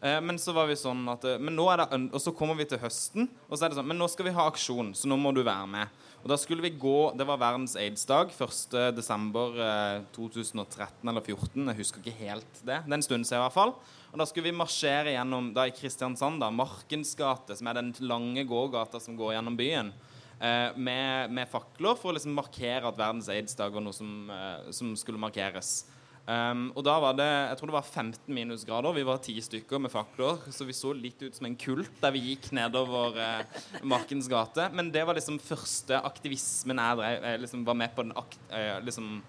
Eh, 0.02 0.18
men 0.22 0.40
så 0.42 0.54
var 0.56 0.66
vi 0.70 0.78
sånn 0.80 1.04
at 1.14 1.26
eh, 1.30 1.38
Men 1.38 1.54
nå 1.54 1.68
er 1.70 1.84
det 1.84 2.00
Og 2.10 2.22
så 2.24 2.32
kommer 2.34 2.58
vi 2.58 2.66
til 2.66 2.80
høsten, 2.82 3.28
og 3.46 3.54
så 3.54 3.66
er 3.66 3.70
det 3.70 3.78
sånn 3.78 3.86
Men 3.92 4.00
nå 4.02 4.08
skal 4.10 4.26
vi 4.26 4.34
ha 4.34 4.48
aksjon, 4.50 4.96
så 4.98 5.10
nå 5.10 5.18
må 5.22 5.30
du 5.36 5.44
være 5.46 5.68
med. 5.70 6.00
Og 6.24 6.32
da 6.32 6.38
skulle 6.42 6.66
vi 6.66 6.74
gå 6.82 7.12
Det 7.18 7.28
var 7.30 7.42
verdens 7.42 7.78
aids-dag. 7.78 8.34
1. 8.34 8.78
desember 8.98 9.58
eh, 9.62 10.02
2013 10.18 11.06
eller 11.06 11.26
2014. 11.26 11.70
Jeg 11.70 11.80
husker 11.84 12.02
ikke 12.02 12.26
helt 12.26 12.64
det. 12.64 12.82
Det 12.82 12.96
er 12.96 12.98
en 12.98 13.06
stund 13.06 13.30
siden 13.30 13.42
i 13.42 13.46
hvert 13.46 13.58
fall. 13.58 13.76
Og 14.12 14.20
da 14.20 14.28
skulle 14.28 14.50
vi 14.50 14.58
marsjere 14.58 15.14
gjennom 15.14 15.52
da 15.56 15.68
i 15.70 15.76
Kristiansand, 15.76 16.42
da, 16.44 16.50
Markens 16.52 17.14
gate, 17.16 17.56
som 17.56 17.70
er 17.70 17.78
den 17.78 17.94
lange 18.04 18.44
gågata 18.50 19.00
som 19.00 19.16
går 19.20 19.38
gjennom 19.38 19.56
byen. 19.60 19.94
Eh, 20.42 20.74
med, 20.76 21.30
med 21.30 21.50
fakler 21.50 21.98
for 22.00 22.10
å 22.10 22.18
liksom 22.18 22.34
markere 22.34 22.90
at 22.90 22.98
verdens 22.98 23.30
aids-dag 23.30 23.76
var 23.76 23.86
noe 23.86 23.94
som, 23.94 24.10
eh, 24.34 24.72
som 24.74 24.96
skulle 24.98 25.22
markeres. 25.22 25.84
Um, 26.32 26.68
og 26.78 26.84
da 26.86 26.94
var 27.02 27.16
det 27.18 27.28
jeg 27.28 27.58
tror 27.60 27.72
det 27.72 27.76
var 27.76 27.88
15 27.88 28.36
minusgrader. 28.36 28.96
Vi 28.96 29.04
var 29.08 29.22
ti 29.26 29.34
stykker 29.44 29.82
med 29.82 29.92
fakler, 29.92 30.40
så 30.54 30.68
vi 30.68 30.76
så 30.78 30.94
litt 30.96 31.20
ut 31.24 31.36
som 31.36 31.48
en 31.50 31.58
kult 31.60 31.92
der 32.00 32.14
vi 32.16 32.22
gikk 32.30 32.52
nedover 32.56 33.18
eh, 33.20 33.60
Markens 33.84 34.30
gate. 34.32 34.70
Men 34.78 34.92
det 34.94 35.04
var 35.08 35.18
liksom 35.18 35.42
første 35.44 36.00
aktivismen 36.08 36.80
jeg 36.80 37.00
drev 37.02 37.28
jeg 37.32 37.44
liksom 37.44 37.66
var 37.68 37.80
med 37.82 37.96
på. 37.96 38.06
den 38.06 38.16
akt, 38.22 38.40
eh, 38.54 38.78
liksom, 38.86 39.22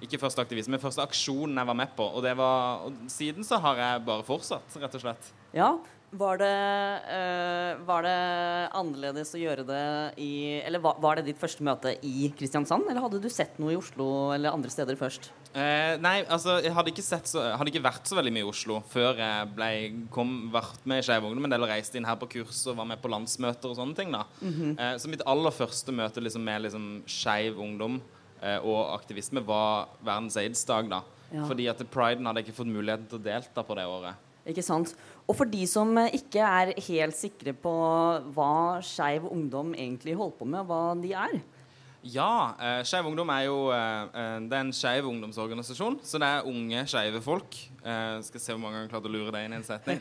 Ikke 0.00 0.20
første 0.20 0.44
aktivisme, 0.44 0.76
men 0.76 0.80
første 0.80 1.02
aksjonen 1.04 1.58
jeg 1.60 1.70
var 1.72 1.76
med 1.76 1.96
på. 1.96 2.04
Og, 2.04 2.28
var, 2.36 2.86
og 2.86 3.00
siden 3.12 3.44
så 3.44 3.58
har 3.60 3.80
jeg 3.80 4.04
bare 4.06 4.24
fortsatt, 4.24 4.76
rett 4.80 4.94
og 4.96 5.02
slett. 5.02 5.32
Ja, 5.56 5.74
Var 6.10 6.40
det, 6.40 6.54
uh, 7.06 7.82
var 7.86 8.02
det 8.02 8.14
annerledes 8.74 9.28
å 9.36 9.38
gjøre 9.38 9.62
det 9.62 9.82
i 10.18 10.58
Eller 10.58 10.82
var, 10.82 10.96
var 10.98 11.20
det 11.20 11.28
ditt 11.28 11.38
første 11.38 11.62
møte 11.62 11.92
i 12.02 12.32
Kristiansand, 12.34 12.88
eller 12.90 13.04
hadde 13.04 13.20
du 13.22 13.28
sett 13.30 13.60
noe 13.62 13.76
i 13.76 13.78
Oslo 13.78 14.08
eller 14.34 14.50
andre 14.50 14.72
steder 14.74 14.98
først? 14.98 15.28
Uh, 15.54 15.94
nei, 16.02 16.16
altså, 16.26 16.56
jeg 16.64 16.74
hadde 16.74 16.90
ikke, 16.90 17.04
sett 17.06 17.30
så, 17.30 17.44
hadde 17.54 17.70
ikke 17.70 17.84
vært 17.84 18.10
så 18.10 18.18
veldig 18.18 18.32
mye 18.34 18.42
i 18.42 18.48
Oslo 18.50 18.80
før 18.90 19.22
jeg 19.22 19.50
ble, 19.54 19.68
kom, 20.14 20.32
vært 20.54 20.82
med 20.90 21.02
i 21.02 21.04
Skeiv 21.06 21.28
Ungdom 21.28 21.46
en 21.46 21.54
del 21.54 21.66
og 21.66 21.70
reiste 21.70 22.00
inn 22.00 22.08
her 22.08 22.18
på 22.18 22.28
kurs 22.34 22.64
og 22.66 22.80
var 22.80 22.88
med 22.90 23.02
på 23.02 23.10
landsmøter 23.12 23.70
og 23.70 23.78
sånne 23.78 23.98
ting. 23.98 24.10
da. 24.14 24.24
eh, 24.42 24.96
så 24.98 25.10
mitt 25.10 25.22
aller 25.30 25.54
første 25.54 25.94
møte 25.94 26.22
liksom, 26.22 26.42
med 26.46 26.66
liksom, 26.66 26.88
Skeiv 27.10 27.60
Ungdom 27.62 28.00
og 28.40 28.94
aktivisme 28.94 29.42
var 29.44 29.90
verdens 30.00 30.38
aids-dag. 30.40 30.88
da. 30.88 31.02
Ja. 31.28 31.44
Fordi 31.44 31.66
at 31.68 31.82
priden 31.92 32.24
hadde 32.24 32.40
jeg 32.40 32.48
ikke 32.48 32.62
fått 32.62 32.70
muligheten 32.72 33.04
til 33.10 33.20
å 33.20 33.24
delta 33.26 33.64
på 33.66 33.76
det 33.76 33.84
året. 33.84 34.29
Ikke 34.48 34.64
sant? 34.64 34.94
Og 35.28 35.36
for 35.36 35.48
de 35.50 35.62
som 35.68 35.92
eh, 36.00 36.16
ikke 36.18 36.42
er 36.42 36.74
helt 36.88 37.16
sikre 37.16 37.54
på 37.54 37.72
hva 38.34 38.52
Skeiv 38.84 39.28
Ungdom 39.30 39.74
egentlig 39.76 40.16
holder 40.18 40.38
på 40.38 40.48
med, 40.48 40.64
hva 40.66 40.84
de 40.98 41.12
er 41.14 41.34
Ja, 42.08 42.56
eh, 42.56 42.80
Skeiv 42.88 43.10
Ungdom 43.10 43.28
er 43.34 43.44
jo 43.44 43.58
eh, 43.74 44.06
eh, 44.08 44.38
Det 44.48 44.56
er 44.56 44.64
en 44.64 44.72
skeiv 44.72 45.10
ungdomsorganisasjon. 45.10 46.00
Så 46.02 46.18
det 46.22 46.30
er 46.32 46.48
unge 46.48 46.86
skeive 46.88 47.20
folk. 47.22 47.60
Eh, 47.84 48.16
skal 48.24 48.42
se 48.42 48.54
hvor 48.54 48.62
mange 48.62 48.78
ganger 48.78 48.88
jeg 48.88 48.94
klarte 48.94 49.12
å 49.12 49.14
lure 49.18 49.34
deg 49.36 49.46
inn 49.46 49.58
i 49.58 49.60
en 49.60 49.68
setning. 49.68 50.00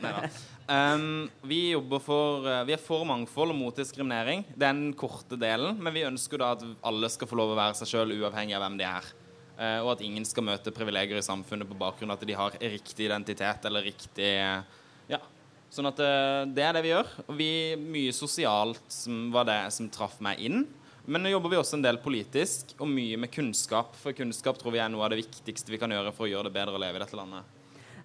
Um, 0.70 1.28
vi 1.50 1.72
jobber 1.74 2.02
for 2.04 2.48
eh, 2.48 2.64
Vi 2.70 2.78
er 2.78 2.82
for 2.82 3.04
mangfold 3.10 3.52
og 3.52 3.60
mot 3.60 3.76
diskriminering. 3.76 4.48
Det 4.54 4.64
er 4.64 4.78
den 4.80 4.94
korte 4.98 5.36
delen. 5.40 5.76
Men 5.84 5.96
vi 5.96 6.08
ønsker 6.08 6.40
da 6.40 6.54
at 6.56 6.64
alle 6.88 7.12
skal 7.12 7.28
få 7.28 7.38
lov 7.42 7.54
å 7.54 7.60
være 7.60 7.82
seg 7.82 7.92
sjøl 7.92 8.16
uavhengig 8.22 8.56
av 8.56 8.64
hvem 8.64 8.80
de 8.80 8.88
er. 8.88 9.12
Eh, 9.60 9.80
og 9.84 9.94
at 9.98 10.04
ingen 10.06 10.24
skal 10.28 10.46
møte 10.48 10.72
privilegier 10.72 11.20
i 11.20 11.26
samfunnet 11.26 11.68
på 11.68 11.78
bakgrunn 11.80 12.14
av 12.14 12.22
at 12.22 12.28
de 12.28 12.38
har 12.38 12.56
riktig 12.64 13.10
identitet 13.10 13.68
eller 13.68 13.84
riktig 13.90 14.32
Ja. 15.10 15.20
Sånn 15.70 15.90
at 15.90 16.00
eh, 16.02 16.48
det 16.50 16.64
er 16.66 16.74
det 16.78 16.84
vi 16.86 16.94
gjør. 16.94 17.10
Og 17.28 17.36
vi 17.38 17.52
mye 17.78 18.16
sosialt 18.16 18.88
som 18.94 19.28
var 19.34 19.50
det 19.50 19.62
som 19.76 19.90
traff 19.92 20.18
meg 20.24 20.42
inn. 20.42 20.64
Men 21.10 21.24
nå 21.26 21.32
jobber 21.34 21.54
vi 21.54 21.60
også 21.60 21.78
en 21.78 21.86
del 21.86 21.98
politisk, 22.02 22.76
og 22.78 22.90
mye 22.90 23.18
med 23.18 23.32
kunnskap. 23.34 23.96
For 23.98 24.16
kunnskap 24.18 24.60
tror 24.60 24.76
vi 24.76 24.82
er 24.82 24.92
noe 24.94 25.06
av 25.06 25.14
det 25.14 25.24
viktigste 25.24 25.74
vi 25.74 25.80
kan 25.82 25.92
gjøre 25.94 26.14
for 26.14 26.28
å 26.28 26.32
gjøre 26.32 26.50
det 26.50 26.56
bedre 26.58 26.78
å 26.78 26.82
leve 26.82 27.00
i 27.00 27.04
dette 27.04 27.18
landet. 27.18 27.56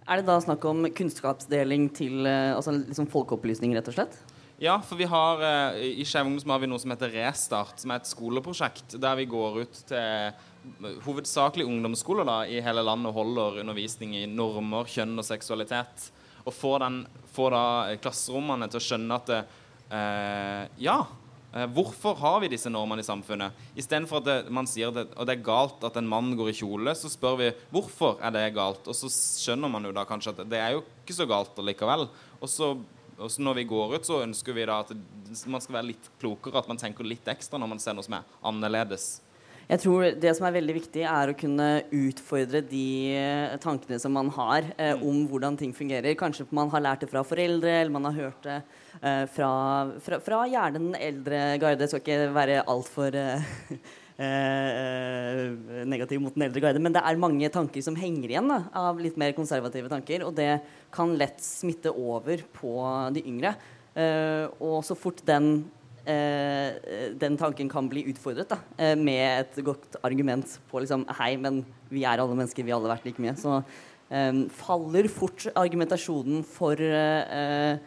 Er 0.05 0.21
det 0.21 0.29
da 0.29 0.37
snakk 0.41 0.65
om 0.69 0.85
kunnskapsdeling 0.93 1.89
til 1.97 2.29
eh, 2.29 2.53
altså 2.57 2.75
liksom 2.77 3.09
folkeopplysning, 3.13 3.77
rett 3.77 3.89
og 3.93 3.97
slett? 3.97 4.17
Ja, 4.59 4.81
for 4.81 4.97
vi 4.97 5.05
har, 5.05 5.41
eh, 5.43 5.83
i 5.99 6.05
Skeiv 6.07 6.27
Ungdom 6.27 6.51
har 6.51 6.61
vi 6.63 6.69
noe 6.71 6.79
som 6.79 6.93
heter 6.93 7.11
Restart, 7.11 7.81
som 7.81 7.91
er 7.91 7.99
et 7.99 8.07
skoleprosjekt 8.07 8.95
der 9.03 9.17
vi 9.19 9.27
går 9.27 9.65
ut 9.65 9.81
til 9.89 10.95
hovedsakelig 11.03 11.67
ungdomsskoler 11.67 12.25
da, 12.25 12.37
i 12.47 12.63
hele 12.63 12.85
landet 12.87 13.11
og 13.11 13.19
holder 13.19 13.59
undervisning 13.65 14.15
i 14.15 14.29
normer, 14.31 14.87
kjønn 14.87 15.19
og 15.19 15.27
seksualitet. 15.27 16.07
Og 16.47 16.55
får, 16.55 16.79
den, 16.85 17.03
får 17.35 17.51
da 17.57 17.65
klasserommene 17.99 18.71
til 18.71 18.79
å 18.79 18.87
skjønne 18.87 19.19
at 19.19 19.27
det, 19.33 19.43
eh, 19.91 20.63
ja, 20.87 20.99
eh, 21.53 21.67
hvorfor 21.75 22.15
har 22.23 22.41
vi 22.41 22.55
disse 22.55 22.71
normene 22.71 23.03
i 23.03 23.11
samfunnet? 23.11 23.53
Istedenfor 23.75 24.23
at 24.23 24.31
det, 24.31 24.41
man 24.55 24.71
sier 24.71 24.95
det, 24.95 25.09
og 25.19 25.27
det 25.27 25.35
er 25.35 25.47
galt 25.51 25.83
at 25.83 25.99
en 25.99 26.09
mann 26.09 26.31
går 26.39 26.55
i 26.55 26.59
kjole, 26.63 26.95
så 26.95 27.11
spør 27.11 27.41
vi 27.43 27.55
hvorfor 27.75 28.23
er 28.23 28.31
det 28.31 28.55
galt? 28.55 28.87
Og 28.87 28.95
så 28.95 29.11
skjønner 29.11 29.69
man 29.69 29.83
jo 29.83 29.91
da 29.91 30.07
kanskje 30.07 30.39
at 30.39 30.47
det 30.47 30.63
er 30.63 30.77
jo 30.79 30.87
ikke 31.03 31.19
så 31.19 31.27
galt 31.27 31.59
likevel. 31.59 32.07
Og 32.39 32.49
så 32.49 32.77
og 33.19 33.31
så 33.31 33.45
når 33.45 33.61
vi 33.61 33.69
går 33.71 33.97
ut, 33.97 34.07
så 34.07 34.23
ønsker 34.25 34.57
vi 34.57 34.67
da 34.69 34.81
at 34.85 34.95
man 35.51 35.63
skal 35.63 35.79
være 35.79 35.91
litt 35.93 36.11
klokere, 36.21 36.59
at 36.61 36.71
man 36.71 36.81
tenker 36.81 37.07
litt 37.07 37.29
ekstra 37.31 37.61
når 37.61 37.75
man 37.75 37.83
ser 37.83 37.97
noe 37.97 38.07
som 38.07 38.19
er 38.19 38.35
annerledes. 38.47 39.15
Jeg 39.65 39.81
tror 39.81 40.11
det 40.21 40.33
som 40.37 40.45
er 40.45 40.57
veldig 40.59 40.75
viktig, 40.77 41.05
er 41.09 41.31
å 41.31 41.37
kunne 41.41 41.69
utfordre 41.97 42.61
de 42.69 42.89
eh, 43.17 43.55
tankene 43.63 43.97
som 44.03 44.13
man 44.13 44.29
har 44.37 44.67
eh, 44.77 45.01
om 45.01 45.23
hvordan 45.31 45.57
ting 45.57 45.73
fungerer. 45.73 46.17
Kanskje 46.21 46.45
man 46.53 46.69
har 46.75 46.85
lært 46.85 47.05
det 47.05 47.09
fra 47.09 47.23
foreldre, 47.25 47.73
eller 47.81 47.95
man 47.95 48.11
har 48.11 48.19
hørt 48.19 48.45
det 48.45 48.59
eh, 49.01 49.25
fra, 49.33 49.51
fra, 50.05 50.21
fra 50.27 50.43
gjerne 50.53 50.83
den 50.83 50.99
eldre 51.01 51.43
garde. 51.63 51.81
Jeg 51.81 51.95
skal 51.95 52.05
ikke 52.05 52.35
være 52.37 52.61
altfor 52.75 53.17
eh, 53.17 53.49
eh, 54.19 55.85
negativ 55.91 56.23
mot 56.23 56.35
den 56.35 56.47
eldre 56.47 56.63
guide. 56.63 56.83
men 56.83 56.95
det 56.95 57.03
er 57.03 57.21
mange 57.21 57.49
tanker 57.51 57.83
som 57.83 57.97
henger 57.99 58.31
igjen 58.31 58.51
da, 58.51 58.61
av 58.75 59.01
litt 59.03 59.17
mer 59.21 59.35
konservative 59.37 59.91
tanker, 59.91 60.25
og 60.27 60.35
det 60.39 60.61
kan 60.95 61.17
lett 61.19 61.41
smitte 61.43 61.91
over 61.91 62.45
på 62.55 62.75
de 63.15 63.25
yngre. 63.27 63.55
Eh, 63.95 64.47
og 64.63 64.83
så 64.87 64.97
fort 64.99 65.23
den 65.27 65.65
eh, 66.07 67.11
den 67.19 67.39
tanken 67.41 67.71
kan 67.71 67.89
bli 67.91 68.05
utfordret 68.11 68.51
da, 68.51 68.59
eh, 68.79 68.95
med 68.99 69.45
et 69.45 69.65
godt 69.65 69.99
argument 70.03 70.59
på 70.71 70.83
liksom 70.83 71.07
Hei, 71.19 71.37
men 71.37 71.65
vi 71.91 72.05
er 72.05 72.19
alle 72.19 72.37
mennesker, 72.37 72.65
vi 72.65 72.73
har 72.75 72.81
alle 72.81 72.95
vært 72.95 73.07
like 73.07 73.23
mye. 73.23 73.37
Så 73.39 73.63
eh, 74.11 74.45
faller 74.63 75.09
fort 75.09 75.47
argumentasjonen 75.55 76.45
for, 76.45 76.79
eh, 76.81 77.79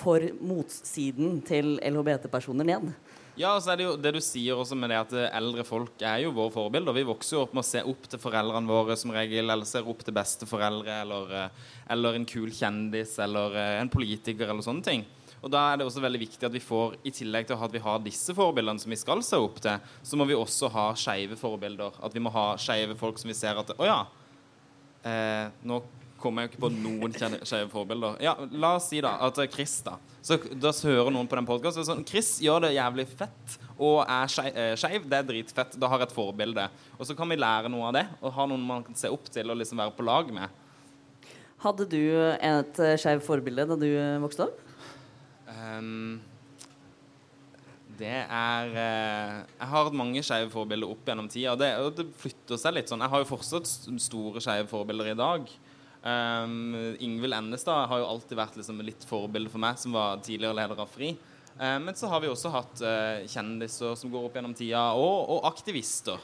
for 0.00 0.24
motsiden 0.40 1.40
til 1.44 1.78
LHBT-personer 1.84 2.64
ned. 2.64 2.92
Ja, 3.40 3.54
og 3.56 3.62
så 3.64 3.70
er 3.72 3.78
det 3.80 3.86
jo 3.86 3.92
det 3.96 4.10
du 4.12 4.20
sier 4.20 4.58
også 4.58 4.76
med 4.76 4.90
det 4.92 4.98
at 5.00 5.12
eh, 5.16 5.30
eldre 5.38 5.64
folk 5.64 6.02
er 6.04 6.26
jo 6.26 6.32
våre 6.36 6.52
forbilder. 6.52 6.92
Vi 6.92 7.06
vokser 7.08 7.38
jo 7.38 7.44
opp 7.46 7.54
med 7.56 7.62
å 7.62 7.68
se 7.70 7.80
opp 7.88 8.02
til 8.10 8.20
foreldrene 8.20 8.68
våre 8.68 8.96
som 9.00 9.14
regel, 9.14 9.46
eller 9.46 9.68
ser 9.68 9.88
opp 9.88 10.02
til 10.04 10.16
besteforeldre, 10.16 10.98
eller, 11.06 11.32
eh, 11.38 11.70
eller 11.94 12.18
en 12.18 12.26
kul 12.28 12.50
kjendis, 12.52 13.14
eller 13.24 13.56
eh, 13.56 13.78
en 13.80 13.92
politiker, 13.92 14.44
eller 14.44 14.66
sånne 14.66 14.84
ting. 14.84 15.06
Og 15.40 15.48
da 15.54 15.62
er 15.70 15.80
det 15.80 15.86
også 15.88 16.02
veldig 16.04 16.20
viktig 16.20 16.48
at 16.50 16.52
vi 16.52 16.60
får, 16.60 16.98
i 17.08 17.14
tillegg 17.16 17.48
til 17.48 17.64
at 17.64 17.72
vi 17.72 17.80
har 17.80 18.02
disse 18.04 18.36
forbildene 18.36 18.82
som 18.82 18.92
vi 18.92 19.00
skal 19.00 19.24
se 19.24 19.40
opp 19.40 19.62
til, 19.64 19.88
så 20.04 20.20
må 20.20 20.28
vi 20.28 20.36
også 20.36 20.68
ha 20.74 20.90
skeive 21.00 21.38
forbilder. 21.40 21.96
At 22.04 22.12
vi 22.12 22.20
må 22.20 22.34
ha 22.34 22.50
skeive 22.60 22.98
folk 23.00 23.22
som 23.22 23.32
vi 23.32 23.38
ser 23.38 23.62
at 23.62 23.72
Å 23.72 23.88
ja. 23.88 24.00
Eh, 25.00 25.46
nå 25.64 25.80
kommer 26.20 26.44
jeg 26.44 26.50
jo 26.50 26.52
ikke 26.52 26.62
på 26.66 26.70
noen 26.76 27.16
skeive 27.16 27.68
forbilder. 27.72 28.20
Ja, 28.24 28.36
La 28.52 28.74
oss 28.78 28.90
si 28.92 29.00
da 29.04 29.16
at 29.26 29.40
eh, 29.42 29.50
Chris, 29.52 29.78
da. 29.86 29.96
Så 30.22 30.38
da 30.52 30.72
hører 30.84 31.10
noen 31.14 31.28
på 31.30 31.38
den 31.38 31.48
podkasten 31.48 31.86
sånn 31.88 32.06
Chris 32.08 32.34
gjør 32.44 32.66
det 32.66 32.74
jævlig 32.76 33.06
fett 33.08 33.58
og 33.80 34.02
er 34.04 34.50
eh, 34.52 34.74
skeiv. 34.78 35.06
Det 35.08 35.20
er 35.20 35.28
dritfett. 35.28 35.76
Da 35.80 35.88
har 35.90 36.02
jeg 36.02 36.10
et 36.10 36.16
forbilde. 36.16 36.66
Og 36.98 37.08
så 37.08 37.16
kan 37.16 37.30
vi 37.30 37.40
lære 37.40 37.72
noe 37.72 37.88
av 37.88 37.96
det, 37.96 38.06
og 38.20 38.34
ha 38.36 38.48
noen 38.50 38.66
man 38.66 38.84
kan 38.84 38.98
se 38.98 39.08
opp 39.12 39.30
til 39.32 39.52
og 39.52 39.60
liksom 39.60 39.80
være 39.80 39.96
på 39.96 40.06
lag 40.06 40.32
med. 40.36 40.58
Hadde 41.60 41.84
du 41.92 42.00
et 42.00 42.80
uh, 42.80 42.96
skeivt 42.96 43.24
forbilde 43.26 43.66
da 43.68 43.76
du 43.76 43.88
eh, 43.88 44.18
vokste 44.22 44.46
opp? 44.48 44.60
Um, 45.50 46.20
det 48.00 48.14
er 48.22 48.70
eh, 48.70 49.34
Jeg 49.58 49.68
har 49.68 49.84
hatt 49.84 49.96
mange 49.96 50.22
skeive 50.24 50.48
forbilder 50.52 50.88
opp 50.88 51.08
gjennom 51.08 51.28
tida. 51.28 51.52
Og 51.52 51.60
det, 51.60 51.70
det 51.98 52.06
flytter 52.22 52.60
seg 52.60 52.76
litt 52.76 52.92
sånn. 52.92 53.04
Jeg 53.04 53.12
har 53.12 53.24
jo 53.24 53.28
fortsatt 53.28 53.68
store 54.00 54.40
skeive 54.40 54.70
forbilder 54.70 55.12
i 55.12 55.18
dag. 55.18 55.52
Um, 56.02 56.96
Ingvild 56.98 57.34
Ennestad 57.36 57.88
har 57.90 58.00
jo 58.00 58.08
alltid 58.08 58.38
vært 58.38 58.56
liksom 58.56 58.80
litt 58.86 59.04
forbilde 59.08 59.52
for 59.52 59.60
meg, 59.62 59.78
som 59.80 59.96
var 59.96 60.22
tidligere 60.24 60.56
leder 60.56 60.80
av 60.80 60.88
FRI. 60.88 61.14
Um, 61.58 61.88
men 61.88 61.96
så 61.96 62.08
har 62.08 62.22
vi 62.22 62.30
også 62.30 62.52
hatt 62.54 62.84
uh, 62.84 63.26
kjendiser 63.28 63.96
som 64.00 64.12
går 64.12 64.28
opp 64.28 64.38
gjennom 64.38 64.56
tida, 64.56 64.84
og, 64.96 65.34
og 65.36 65.48
aktivister. 65.50 66.20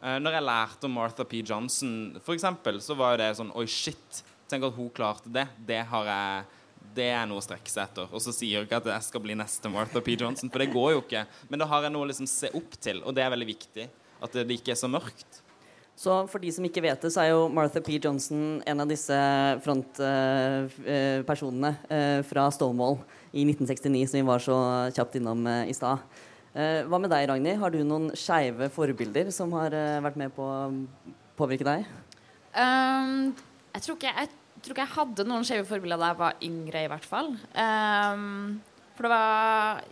Uh, 0.00 0.16
når 0.18 0.38
jeg 0.38 0.48
lærte 0.48 0.88
om 0.88 0.96
Martha 0.98 1.26
P. 1.28 1.44
Johnson, 1.46 2.16
eksempel, 2.20 2.80
så 2.82 2.96
var 2.98 3.14
jo 3.14 3.22
det 3.22 3.34
sånn 3.38 3.52
Oi, 3.54 3.66
shit. 3.70 4.24
Tenk 4.50 4.66
at 4.66 4.74
hun 4.74 4.90
klarte 4.90 5.30
det. 5.30 5.46
Det 5.68 5.84
har 5.92 6.10
jeg 6.10 6.56
det 6.94 7.06
er 7.12 7.26
noe 7.28 7.38
å 7.38 7.44
strekke 7.44 7.70
seg 7.70 7.84
etter. 7.84 8.08
Og 8.10 8.22
så 8.24 8.32
sier 8.34 8.56
jeg 8.56 8.66
ikke 8.66 8.80
at 8.80 8.88
jeg 8.90 9.06
skal 9.06 9.22
bli 9.22 9.36
neste 9.38 9.70
Martha 9.70 10.02
P. 10.02 10.16
Johnson, 10.18 10.50
for 10.50 10.62
det 10.62 10.72
går 10.72 10.94
jo 10.96 11.02
ikke. 11.04 11.22
Men 11.52 11.62
da 11.62 11.68
har 11.70 11.86
jeg 11.86 11.94
noe 11.94 12.06
å 12.06 12.10
liksom 12.10 12.26
se 12.26 12.50
opp 12.56 12.74
til, 12.82 13.02
og 13.04 13.14
det 13.14 13.22
er 13.22 13.30
veldig 13.30 13.46
viktig. 13.46 13.86
At 14.20 14.34
det 14.34 14.56
ikke 14.58 14.74
er 14.74 14.80
så 14.80 14.90
mørkt. 14.90 15.38
Så 16.00 16.14
for 16.32 16.40
de 16.40 16.48
som 16.54 16.64
ikke 16.64 16.80
vet 16.80 17.02
det, 17.04 17.10
så 17.12 17.20
er 17.20 17.34
jo 17.34 17.50
Martha 17.52 17.76
P. 17.84 17.98
Johnson 18.00 18.62
en 18.64 18.80
av 18.80 18.88
disse 18.88 19.12
frontpersonene 19.66 21.74
eh, 21.92 22.24
fra 22.24 22.46
Stonewall 22.56 22.96
i 23.36 23.44
1969 23.44 24.08
som 24.08 24.16
vi 24.16 24.24
var 24.30 24.40
så 24.40 24.56
kjapt 24.96 25.20
innom 25.20 25.44
eh, 25.50 25.68
i 25.68 25.76
stad. 25.76 26.00
Eh, 26.56 26.88
hva 26.88 26.96
med 27.02 27.12
deg, 27.12 27.28
Ragnhild? 27.28 27.60
Har 27.60 27.68
du 27.74 27.84
noen 27.84 28.16
skeive 28.16 28.72
forbilder 28.72 29.28
som 29.34 29.52
har 29.58 29.68
eh, 29.76 30.00
vært 30.00 30.16
med 30.22 30.32
på 30.32 30.40
å 30.40 30.72
påvirke 31.36 31.68
deg? 31.68 31.84
Um, 32.56 33.36
jeg, 33.76 33.84
tror 33.84 34.00
ikke, 34.00 34.16
jeg 34.16 34.28
tror 34.64 34.72
ikke 34.72 34.86
jeg 34.86 34.96
hadde 34.96 35.28
noen 35.28 35.44
skeive 35.46 35.68
forbilder 35.68 36.00
da 36.00 36.08
jeg 36.14 36.20
var 36.24 36.32
yngre, 36.48 36.80
i 36.80 36.90
hvert 36.96 37.08
fall. 37.12 37.28
Um, 37.52 38.56
for 38.96 39.04
det 39.04 39.12
var 39.12 39.84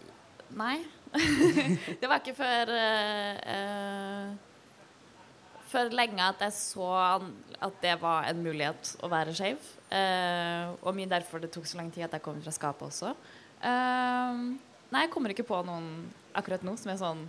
Nei. 0.57 0.81
det 2.01 2.09
var 2.09 2.17
ikke 2.23 2.39
før 2.41 2.65
uh, 2.73 3.37
uh, 3.45 4.48
For 5.69 5.93
lenge 5.93 6.25
at 6.25 6.41
jeg 6.47 6.55
så 6.57 6.87
at 6.97 7.83
det 7.83 7.97
var 8.01 8.29
en 8.31 8.41
mulighet 8.45 8.95
å 9.05 9.11
være 9.13 9.35
skeiv. 9.37 9.61
Uh, 9.89 10.77
og 10.83 10.95
mye 10.97 11.09
derfor 11.11 11.43
det 11.43 11.51
tok 11.53 11.69
så 11.69 11.81
lang 11.81 11.91
tid 11.93 12.07
at 12.07 12.17
jeg 12.17 12.25
kom 12.25 12.39
fra 12.45 12.53
skapet 12.55 12.89
også. 12.89 13.13
Uh, 13.61 14.57
nei, 14.93 15.05
jeg 15.05 15.13
kommer 15.13 15.35
ikke 15.35 15.47
på 15.49 15.61
noen 15.67 16.09
akkurat 16.39 16.65
nå 16.65 16.77
som 16.79 16.93
er 16.93 16.99
sånn 17.01 17.25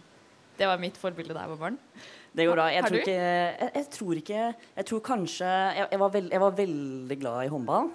Det 0.60 0.68
var 0.70 0.78
mitt 0.78 0.98
forbilde 1.00 1.34
da 1.34 1.48
jeg 1.48 1.54
var 1.56 1.62
barn. 1.64 1.80
Det 2.38 2.46
går 2.46 2.60
bra. 2.60 2.68
Jeg 2.70 2.86
tror 2.86 3.00
ikke 3.00 3.16
Jeg, 3.16 3.70
jeg 3.74 3.88
tror 3.96 4.20
ikke 4.20 4.42
Jeg 4.44 4.86
tror 4.86 5.00
kanskje 5.02 5.48
Jeg, 5.50 5.88
jeg, 5.90 6.00
var, 6.04 6.12
veld, 6.14 6.28
jeg 6.30 6.44
var 6.44 6.60
veldig 6.60 7.18
glad 7.24 7.40
i 7.48 7.54
håndball. 7.54 7.90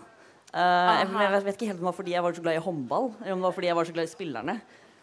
Uh, 0.54 1.20
jeg, 1.22 1.44
vet 1.44 1.54
ikke 1.54 1.68
helt 1.70 1.78
om 1.78 1.84
det 1.84 1.90
var 1.90 1.98
fordi 2.00 2.14
jeg 2.14 2.24
var 2.24 2.34
så 2.34 2.42
glad 2.42 2.58
i 2.58 2.64
håndball, 2.64 3.08
eller 3.22 3.36
om 3.36 3.40
det 3.40 3.48
var 3.48 3.54
fordi 3.56 3.70
jeg 3.70 3.78
var 3.78 3.88
så 3.88 3.94
glad 3.94 4.08
i 4.08 4.12
spillerne. 4.12 4.56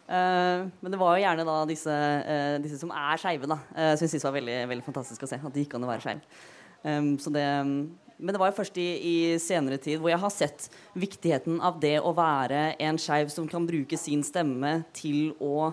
Eh, 0.08 0.64
men 0.80 0.92
det 0.92 1.00
var 1.00 1.16
jo 1.16 1.24
gjerne 1.24 1.46
da 1.46 1.58
disse, 1.68 1.92
uh, 2.26 2.56
disse 2.62 2.80
som 2.80 2.90
er 2.94 3.20
skeive, 3.20 3.48
da. 3.50 3.58
Uh, 3.70 3.92
som 3.94 4.06
jeg 4.06 4.14
syntes 4.14 4.26
var 4.26 4.36
veldig, 4.36 4.58
veldig 4.72 4.86
fantastisk 4.86 5.24
å 5.24 5.30
se. 5.30 5.38
At 5.38 5.54
det 5.54 5.66
gikk 5.66 5.78
an 5.78 5.86
å 5.86 5.92
være 5.92 6.04
skeiv. 6.04 6.40
Um, 6.82 7.12
det, 7.36 7.46
men 8.18 8.34
det 8.34 8.40
var 8.42 8.50
jo 8.50 8.58
først 8.58 8.78
i, 8.82 8.88
i, 9.06 9.14
senere 9.42 9.78
tid 9.82 10.00
hvor 10.02 10.10
jeg 10.10 10.22
har 10.22 10.32
sett 10.34 10.66
viktigheten 10.98 11.60
av 11.62 11.78
det 11.82 11.96
å 12.02 12.10
være 12.16 12.72
en 12.82 12.98
skeiv 12.98 13.30
som 13.34 13.46
kan 13.50 13.66
bruke 13.68 13.98
sin 13.98 14.24
stemme 14.26 14.80
til 14.96 15.32
å 15.42 15.70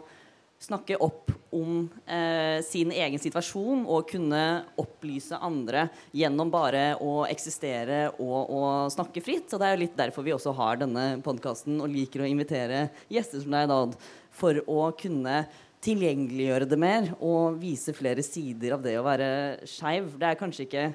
snakke 0.59 0.97
opp 0.99 1.31
om 1.55 1.85
eh, 2.05 2.59
sin 2.65 2.91
egen 2.91 3.21
situasjon 3.21 3.85
og 3.87 4.09
kunne 4.11 4.41
opplyse 4.79 5.37
andre 5.39 5.87
gjennom 6.11 6.51
bare 6.51 6.97
å 7.01 7.23
eksistere 7.29 8.01
og, 8.19 8.51
og 8.51 8.91
snakke 8.93 9.23
fritt. 9.23 9.47
Og 9.53 9.61
det 9.61 9.69
er 9.69 9.77
jo 9.77 9.83
litt 9.85 9.97
derfor 9.97 10.27
vi 10.27 10.35
også 10.35 10.53
har 10.59 10.81
denne 10.81 11.07
podkasten 11.25 11.79
og 11.79 11.89
liker 11.93 12.25
å 12.25 12.29
invitere 12.29 12.89
gjester 13.09 13.43
som 13.43 13.55
deg, 13.55 13.71
Dad, 13.71 13.95
for 14.35 14.59
å 14.67 14.89
kunne 14.99 15.43
tilgjengeliggjøre 15.83 16.67
det 16.67 16.79
mer 16.79 17.13
og 17.23 17.55
vise 17.61 17.95
flere 17.95 18.23
sider 18.25 18.75
av 18.75 18.83
det 18.83 18.97
å 18.99 19.05
være 19.05 19.29
skeiv. 19.69 20.11
Det 20.19 20.27
er 20.27 20.39
kanskje 20.39 20.67
ikke 20.67 20.89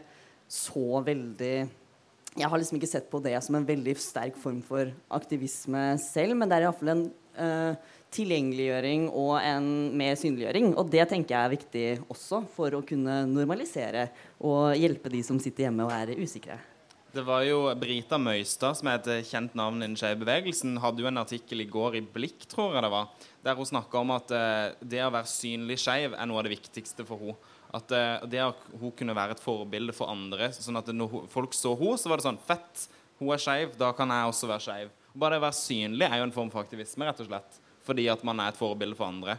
så 0.51 1.01
veldig 1.07 1.55
Jeg 2.35 2.51
har 2.51 2.59
liksom 2.59 2.77
ikke 2.77 2.91
sett 2.91 3.07
på 3.11 3.21
det 3.23 3.37
som 3.47 3.57
en 3.57 3.67
veldig 3.67 3.95
sterk 4.03 4.37
form 4.37 4.59
for 4.67 4.91
aktivisme 5.15 5.95
selv, 6.03 6.35
men 6.37 6.51
det 6.51 6.57
er 6.59 6.67
iallfall 6.67 6.91
en 6.91 7.05
uh, 7.39 7.93
tilgjengeliggjøring 8.15 9.09
og 9.11 9.35
en 9.41 9.67
mer 9.99 10.15
synliggjøring. 10.19 10.73
Og 10.79 10.91
det 10.93 11.09
tenker 11.11 11.35
jeg 11.35 11.49
er 11.49 11.57
viktig 11.57 11.87
også 12.13 12.45
for 12.55 12.79
å 12.79 12.85
kunne 12.87 13.25
normalisere 13.31 14.09
og 14.45 14.77
hjelpe 14.79 15.13
de 15.13 15.25
som 15.27 15.41
sitter 15.43 15.69
hjemme 15.69 15.89
og 15.89 15.95
er 15.95 16.15
usikre. 16.21 16.61
Det 17.15 17.23
var 17.23 17.45
jo 17.47 17.69
Brita 17.79 18.19
Møystad, 18.19 18.75
som 18.75 18.89
er 18.91 18.97
et 18.99 19.29
kjent 19.29 19.53
navn 19.55 19.79
i 19.79 19.87
den 19.87 19.95
skeive 19.95 20.27
hadde 20.83 21.03
jo 21.03 21.07
en 21.07 21.21
artikkel 21.21 21.63
i 21.63 21.69
går 21.71 22.01
i 22.01 22.03
Blikk, 22.03 22.43
tror 22.51 22.75
jeg 22.75 22.83
det 22.83 22.91
var, 22.91 23.13
der 23.45 23.55
hun 23.55 23.69
snakka 23.71 24.01
om 24.01 24.11
at 24.17 24.35
uh, 24.35 24.73
det 24.83 24.99
å 25.05 25.13
være 25.15 25.31
synlig 25.31 25.79
skeiv 25.79 26.17
er 26.19 26.27
noe 26.27 26.41
av 26.41 26.49
det 26.49 26.57
viktigste 26.57 27.07
for 27.07 27.23
henne. 27.23 27.53
At 27.75 27.95
uh, 27.95 28.27
det 28.27 28.43
at 28.43 28.67
hun 28.81 28.91
kunne 28.99 29.15
være 29.15 29.37
et 29.37 29.43
forbilde 29.43 29.95
for 29.95 30.11
andre. 30.11 30.51
sånn 30.51 30.81
at 30.81 30.91
når 30.91 31.29
folk 31.31 31.55
så 31.55 31.77
henne, 31.79 32.01
så 32.03 32.11
var 32.11 32.19
det 32.19 32.27
sånn 32.27 32.43
Fett! 32.51 32.89
Hun 33.21 33.31
er 33.31 33.39
skeiv, 33.39 33.77
da 33.79 33.93
kan 33.95 34.11
jeg 34.11 34.33
også 34.33 34.51
være 34.51 34.67
skeiv. 34.67 34.95
Bare 35.15 35.37
det 35.37 35.45
å 35.45 35.47
være 35.47 35.61
synlig 35.61 36.09
er 36.09 36.19
jo 36.19 36.27
en 36.27 36.35
form 36.35 36.51
for 36.51 36.67
aktivisme, 36.67 37.07
rett 37.07 37.23
og 37.23 37.31
slett 37.31 37.61
fordi 37.85 38.09
at 38.13 38.25
man 38.27 38.41
er 38.43 38.53
et 38.53 38.61
forbilde 38.61 38.97
for 38.99 39.11
andre? 39.11 39.39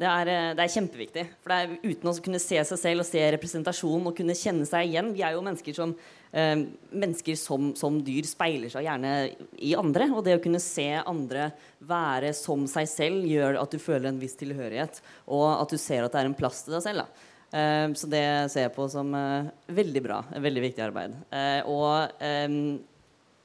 Det 0.00 0.08
er, 0.08 0.28
eh, 0.32 0.52
det 0.56 0.64
er, 0.64 0.72
kjempeviktig. 0.72 1.24
For 1.42 1.52
det 1.52 1.58
er 1.60 1.90
Uten 1.90 2.08
å 2.08 2.14
kunne 2.24 2.40
se 2.40 2.56
seg 2.64 2.78
selv 2.80 3.02
og 3.02 3.08
se 3.08 3.20
representasjon 3.34 4.06
og 4.08 4.16
kunne 4.16 4.36
kjenne 4.38 4.64
seg 4.68 4.88
igjen 4.88 5.10
Vi 5.12 5.24
er 5.26 5.34
jo 5.34 5.42
mennesker 5.44 5.76
som, 5.76 5.92
eh, 6.32 6.62
mennesker 6.88 7.36
som, 7.36 7.74
som, 7.76 7.98
dyr 8.00 8.24
speiler 8.24 8.72
seg 8.72 8.86
gjerne 8.86 9.12
i 9.60 9.74
andre. 9.76 10.08
Og 10.14 10.24
det 10.24 10.38
å 10.38 10.42
kunne 10.42 10.62
se 10.62 10.88
andre 11.04 11.50
være 11.84 12.32
som 12.32 12.64
seg 12.70 12.88
selv, 12.88 13.26
gjør 13.28 13.60
at 13.60 13.74
du 13.74 13.78
føler 13.78 14.08
en 14.08 14.20
viss 14.22 14.38
tilhørighet. 14.40 15.02
Og 15.28 15.48
at 15.58 15.68
du 15.68 15.76
ser 15.76 16.06
at 16.06 16.16
det 16.16 16.22
er 16.22 16.30
en 16.30 16.38
plass 16.38 16.62
til 16.64 16.78
deg 16.78 16.86
selv. 16.86 17.26
Eh, 17.52 17.88
så 17.92 18.08
det 18.08 18.24
ser 18.54 18.68
jeg 18.68 18.76
på 18.78 18.86
som 18.88 19.12
eh, 19.12 19.50
veldig 19.68 20.04
bra. 20.06 20.22
Veldig 20.32 20.64
viktig 20.64 20.86
arbeid. 20.86 21.18
Eh, 21.28 21.60
og 21.68 22.24
eh, 22.24 22.48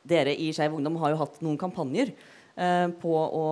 dere 0.07 0.37
i 0.39 0.53
Skeiv 0.55 0.77
Ungdom 0.77 1.01
har 1.03 1.11
jo 1.11 1.19
hatt 1.25 1.43
noen 1.43 1.59
kampanjer 1.59 2.13
på 2.55 3.13
å 3.13 3.47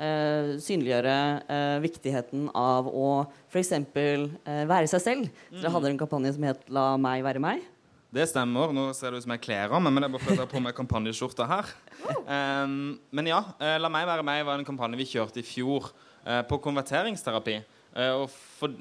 eh, 0.00 0.54
synliggjøre 0.64 1.16
eh, 1.44 1.76
viktigheten 1.84 2.46
av 2.56 2.88
å 2.88 3.08
f.eks. 3.52 3.72
være 3.92 4.88
seg 4.88 5.02
selv. 5.02 5.32
Så 5.50 5.60
dere 5.60 5.72
hadde 5.74 5.90
en 5.92 6.00
kampanje 6.00 6.32
som 6.36 6.46
het 6.48 6.64
'La 6.72 6.94
meg 6.96 7.24
være 7.26 7.42
meg'. 7.42 7.64
Det 8.16 8.24
stemmer. 8.30 8.72
Nå 8.72 8.88
ser 8.96 9.12
det 9.12 9.20
ut 9.20 9.26
som 9.26 9.34
jeg 9.34 9.42
kler 9.44 9.72
av 9.74 9.82
meg, 9.82 9.92
men 9.92 10.00
det 10.00 10.08
er 10.08 10.14
bare 10.14 10.24
fordi 10.24 10.38
jeg 10.38 10.46
har 10.46 10.52
på 10.52 10.62
meg 10.64 10.76
kampanjeskjorta 10.78 11.46
her. 11.50 11.72
Um, 12.24 12.98
men 13.12 13.28
ja, 13.28 13.42
'La 13.60 13.90
meg 13.92 14.06
være 14.08 14.24
meg' 14.24 14.44
var 14.46 14.56
en 14.56 14.64
kampanje 14.64 14.96
vi 14.96 15.08
kjørte 15.10 15.42
i 15.42 15.46
fjor 15.46 15.90
uh, 16.24 16.40
på 16.48 16.56
konverteringsterapi. 16.64 17.58
Uh, 17.96 18.22
og 18.22 18.30
for, 18.30 18.72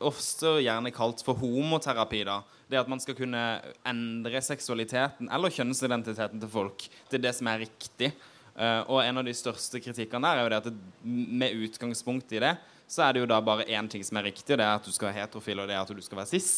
også 0.00 0.54
gjerne 0.62 0.94
kalt 0.94 1.20
for 1.26 1.36
homoterapi. 1.36 2.24
da 2.24 2.40
Det 2.70 2.80
at 2.80 2.88
man 2.88 3.00
skal 3.00 3.16
kunne 3.18 3.60
endre 3.84 4.40
seksualiteten 4.40 5.28
eller 5.28 5.52
kjønnsidentiteten 5.52 6.40
til 6.40 6.48
folk 6.48 6.88
til 7.10 7.20
det 7.20 7.34
som 7.36 7.52
er 7.52 7.66
riktig. 7.66 8.12
Uh, 8.58 8.82
og 8.90 9.04
en 9.04 9.20
av 9.20 9.26
de 9.26 9.34
største 9.38 9.78
kritikkene 9.78 10.26
der 10.26 10.40
er 10.40 10.42
jo 10.42 10.50
det 10.50 10.58
at 10.64 10.80
med 11.04 11.60
utgangspunkt 11.62 12.32
i 12.34 12.42
det, 12.42 12.56
så 12.90 13.04
er 13.04 13.14
det 13.14 13.22
jo 13.22 13.28
da 13.30 13.38
bare 13.44 13.68
én 13.68 13.86
ting 13.90 14.02
som 14.02 14.18
er 14.18 14.26
riktig, 14.30 14.50
og 14.50 14.58
det 14.58 14.66
er 14.66 14.80
at 14.80 14.86
du 14.88 14.90
skal 14.90 15.10
være 15.10 15.20
heterofil, 15.20 15.62
og 15.62 15.68
det 15.70 15.76
er 15.76 15.84
at 15.84 15.94
du 15.94 16.02
skal 16.02 16.22
være 16.22 16.32
cis. 16.32 16.50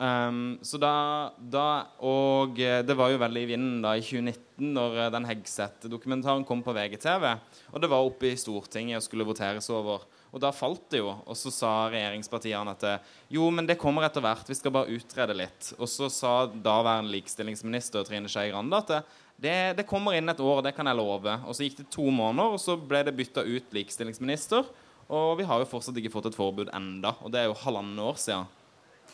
Um, 0.00 0.56
så 0.64 0.78
da, 0.80 0.94
da, 1.36 1.64
Og 2.00 2.56
eh, 2.56 2.78
det 2.80 2.94
var 2.96 3.10
jo 3.12 3.18
veldig 3.20 3.42
i 3.44 3.48
vinden 3.50 3.82
da 3.84 3.92
i 3.98 4.00
2019, 4.00 4.70
når 4.72 4.96
eh, 4.96 5.10
den 5.12 5.26
Hegseth-dokumentaren 5.28 6.46
kom 6.48 6.62
på 6.64 6.72
VGTV. 6.72 7.26
Og 7.74 7.82
det 7.82 7.90
var 7.92 8.06
oppe 8.08 8.30
i 8.30 8.38
Stortinget 8.40 8.96
og 8.96 9.04
skulle 9.04 9.28
voteres 9.28 9.68
over. 9.68 10.06
Og 10.30 10.42
da 10.42 10.52
falt 10.54 10.84
det 10.92 11.00
jo. 11.00 11.10
Og 11.26 11.38
så 11.38 11.50
sa 11.54 11.70
regjeringspartiene 11.90 12.74
at 12.76 13.08
jo, 13.32 13.48
men 13.50 13.66
det 13.66 13.78
kommer 13.80 14.06
etter 14.06 14.22
hvert, 14.24 14.46
vi 14.46 14.58
skal 14.58 14.74
bare 14.74 14.94
utrede 14.94 15.34
litt. 15.34 15.72
Og 15.78 15.90
så 15.90 16.10
sa 16.12 16.34
daværende 16.46 17.10
likestillingsminister 17.16 18.06
Trine 18.06 18.30
Skei 18.30 18.52
Grande 18.52 18.78
at 18.78 18.94
det, 19.40 19.56
det, 19.78 19.88
kommer 19.88 20.14
inn 20.14 20.28
et 20.28 20.40
år, 20.44 20.60
det 20.62 20.74
kan 20.76 20.86
jeg 20.86 20.98
love. 20.98 21.34
Og 21.48 21.56
så 21.56 21.64
gikk 21.64 21.80
det 21.80 21.90
to 21.94 22.06
måneder, 22.12 22.54
og 22.54 22.60
så 22.60 22.76
ble 22.76 23.02
det 23.06 23.16
bytta 23.16 23.46
ut 23.48 23.74
likestillingsminister. 23.74 24.68
Og 25.10 25.30
vi 25.40 25.46
har 25.48 25.62
jo 25.62 25.68
fortsatt 25.70 25.96
ikke 25.98 26.12
fått 26.12 26.28
et 26.30 26.38
forbud 26.38 26.70
enda, 26.76 27.16
og 27.24 27.32
det 27.32 27.40
er 27.40 27.48
jo 27.48 27.58
halvannet 27.64 28.04
år 28.04 28.20
siden. 28.20 28.56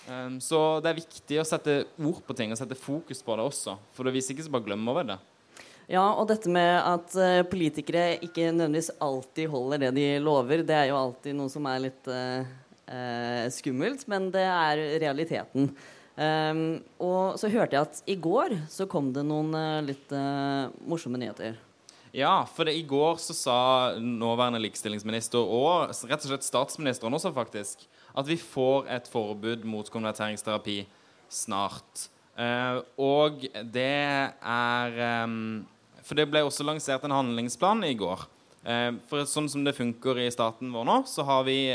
Um, 0.06 0.36
så 0.42 0.58
det 0.82 0.90
er 0.90 0.98
viktig 1.00 1.38
å 1.40 1.46
sette 1.46 1.80
ord 1.98 2.20
på 2.26 2.34
ting 2.36 2.52
og 2.54 2.58
sette 2.60 2.76
fokus 2.78 3.22
på 3.26 3.38
det 3.38 3.46
også. 3.46 3.78
For 3.96 4.12
hvis 4.12 4.28
ikke 4.34 4.44
så 4.44 4.52
bare 4.52 4.66
glemmer 4.68 5.00
vi 5.00 5.06
det. 5.12 5.16
Ja, 5.86 6.02
og 6.18 6.26
dette 6.26 6.50
med 6.50 6.72
at 6.80 7.12
uh, 7.14 7.46
politikere 7.46 8.16
ikke 8.18 8.48
nødvendigvis 8.50 8.90
alltid 9.02 9.50
holder 9.52 9.84
det 9.84 9.92
de 9.94 10.06
lover, 10.22 10.64
det 10.66 10.74
er 10.74 10.88
jo 10.90 10.98
alltid 10.98 11.36
noe 11.38 11.52
som 11.52 11.68
er 11.70 11.84
litt 11.84 12.08
uh, 12.10 12.42
uh, 12.90 13.44
skummelt, 13.54 14.02
men 14.10 14.32
det 14.34 14.42
er 14.42 14.82
realiteten. 15.04 15.70
Um, 16.16 16.64
og 16.98 17.36
så 17.38 17.50
hørte 17.52 17.76
jeg 17.76 17.86
at 17.86 18.02
i 18.08 18.16
går 18.18 18.56
så 18.72 18.88
kom 18.90 19.12
det 19.14 19.22
noen 19.28 19.52
litt 19.84 20.10
morsomme 20.88 21.20
nyheter. 21.20 21.58
Ja, 22.16 22.46
for 22.48 22.64
det, 22.64 22.72
i 22.80 22.86
går 22.88 23.20
så 23.20 23.34
sa 23.36 23.58
nåværende 24.00 24.62
likestillingsminister 24.64 25.38
og 25.38 25.92
rett 26.08 26.22
og 26.24 26.30
slett 26.30 26.46
statsministeren 26.46 27.14
også 27.14 27.34
faktisk 27.36 27.84
at 28.16 28.26
vi 28.26 28.38
får 28.40 28.88
et 28.96 29.10
forbud 29.12 29.66
mot 29.68 29.90
konverteringsterapi 29.92 30.80
snart. 31.28 32.08
Uh, 32.36 32.80
og 33.00 33.44
det 33.72 33.92
er 34.40 34.96
um, 35.24 35.66
For 36.06 36.18
det 36.18 36.28
ble 36.30 36.44
også 36.46 36.66
lansert 36.66 37.04
en 37.06 37.16
handlingsplan 37.16 37.84
i 37.88 37.96
går. 37.98 38.32
for 39.06 39.22
sånn 39.30 39.46
som 39.46 39.62
det 39.62 39.76
funker 39.76 40.18
i 40.18 40.30
staten 40.30 40.72
vår 40.74 40.86
nå, 40.88 40.94
så 41.06 41.22
har 41.22 41.44
vi 41.46 41.70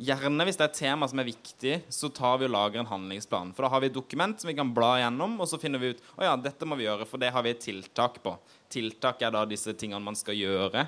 Gjerne 0.00 0.46
hvis 0.48 0.56
det 0.56 0.64
er 0.64 0.70
et 0.70 0.78
tema 0.78 1.04
som 1.10 1.20
er 1.20 1.26
viktig, 1.28 1.74
så 1.92 2.08
tar 2.08 2.38
vi 2.40 2.46
og 2.46 2.54
lager 2.54 2.80
en 2.80 2.88
handlingsplan. 2.88 3.50
For 3.52 3.66
da 3.66 3.68
har 3.74 3.82
vi 3.82 3.90
et 3.90 3.96
dokument 3.96 4.32
som 4.40 4.48
vi 4.48 4.54
kan 4.56 4.70
bla 4.72 4.94
gjennom, 5.02 5.34
og 5.36 5.48
så 5.50 5.58
finner 5.60 5.82
vi 5.82 5.90
ut 5.92 6.00
å 6.16 6.24
ja, 6.24 6.30
dette 6.40 6.64
må 6.64 6.78
vi 6.78 6.86
gjøre, 6.86 7.04
for 7.04 7.20
det 7.20 7.28
har 7.34 7.44
vi 7.44 7.52
et 7.52 7.60
tiltak 7.60 8.16
på. 8.24 8.32
Tiltak 8.72 9.20
er 9.20 9.34
da 9.34 9.42
disse 9.48 9.74
tingene 9.76 10.00
man 10.00 10.16
skal 10.16 10.38
gjøre. 10.38 10.86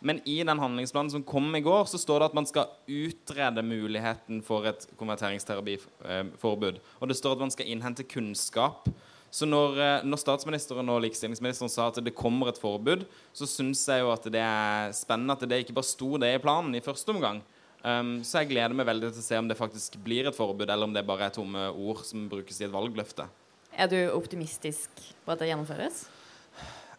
Men 0.00 0.22
i 0.24 0.38
den 0.40 0.62
handlingsplanen 0.62 1.12
som 1.12 1.24
kom 1.26 1.50
i 1.58 1.60
går, 1.64 1.84
så 1.90 2.00
står 2.00 2.22
det 2.22 2.30
at 2.30 2.38
man 2.38 2.48
skal 2.48 2.72
utrede 2.88 3.64
muligheten 3.66 4.40
for 4.46 4.64
et 4.70 4.88
konverteringsterapiforbud. 4.96 6.80
Og 7.00 7.12
det 7.12 7.18
står 7.20 7.36
at 7.36 7.44
man 7.44 7.52
skal 7.52 7.68
innhente 7.68 8.08
kunnskap. 8.08 8.88
Så 9.36 9.44
når, 9.44 9.74
eh, 9.76 10.06
når, 10.08 10.20
statsministeren 10.22 10.88
og 10.88 11.02
likestillingsministeren 11.04 11.68
sa 11.72 11.90
at 11.90 12.00
det 12.00 12.14
kommer 12.16 12.48
et 12.48 12.60
forbud, 12.60 13.04
så 13.36 13.48
syns 13.50 13.82
jeg 13.90 14.00
jo 14.00 14.08
at 14.14 14.24
det 14.32 14.40
er 14.40 14.94
spennende 14.96 15.36
at 15.36 15.44
det 15.44 15.58
ikke 15.60 15.76
bare 15.76 15.88
sto 15.90 16.14
det 16.22 16.30
i 16.32 16.40
planen 16.40 16.72
i 16.78 16.84
første 16.84 17.12
omgang. 17.12 17.42
Um, 17.86 18.16
så 18.24 18.40
jeg 18.40 18.54
gleder 18.54 18.74
meg 18.74 18.88
veldig 18.88 19.12
til 19.12 19.22
å 19.22 19.26
se 19.26 19.38
om 19.38 19.50
det 19.50 19.58
faktisk 19.58 19.98
blir 20.02 20.26
et 20.26 20.34
forbud, 20.34 20.64
eller 20.64 20.88
om 20.88 20.94
det 20.94 21.04
bare 21.06 21.28
er 21.28 21.34
tomme 21.36 21.68
ord 21.68 22.00
som 22.08 22.24
brukes 22.32 22.62
i 22.62 22.64
et 22.66 22.72
valgløfte. 22.72 23.28
Er 23.76 23.90
du 23.92 23.98
optimistisk 24.16 25.04
på 25.26 25.34
at 25.34 25.42
det 25.42 25.52
gjennomføres? 25.52 26.06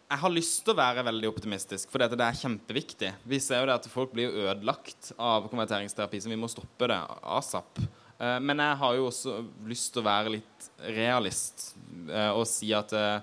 Jeg 0.08 0.22
har 0.22 0.32
lyst 0.32 0.62
til 0.64 0.72
å 0.72 0.78
være 0.78 1.04
veldig 1.04 1.28
optimistisk, 1.28 1.90
for 1.92 2.00
det 2.00 2.16
er 2.16 2.38
kjempeviktig. 2.38 3.10
Vi 3.28 3.42
ser 3.44 3.60
jo 3.60 3.68
det 3.68 3.80
at 3.82 3.90
folk 3.92 4.14
blir 4.14 4.32
ødelagt 4.46 5.10
av 5.18 5.50
konverteringsterapi, 5.50 6.22
så 6.22 6.30
vi 6.30 6.38
må 6.38 6.48
stoppe 6.48 6.88
det 6.88 7.02
asap. 7.36 7.82
Uh, 8.18 8.38
men 8.42 8.58
jeg 8.58 8.78
har 8.80 8.94
jo 8.98 9.08
også 9.08 9.34
lyst 9.68 9.92
til 9.94 10.02
å 10.02 10.08
være 10.08 10.32
litt 10.38 10.70
realist 10.96 11.72
uh, 12.10 12.32
og 12.34 12.44
si 12.50 12.72
at 12.74 12.94
uh, 12.96 13.18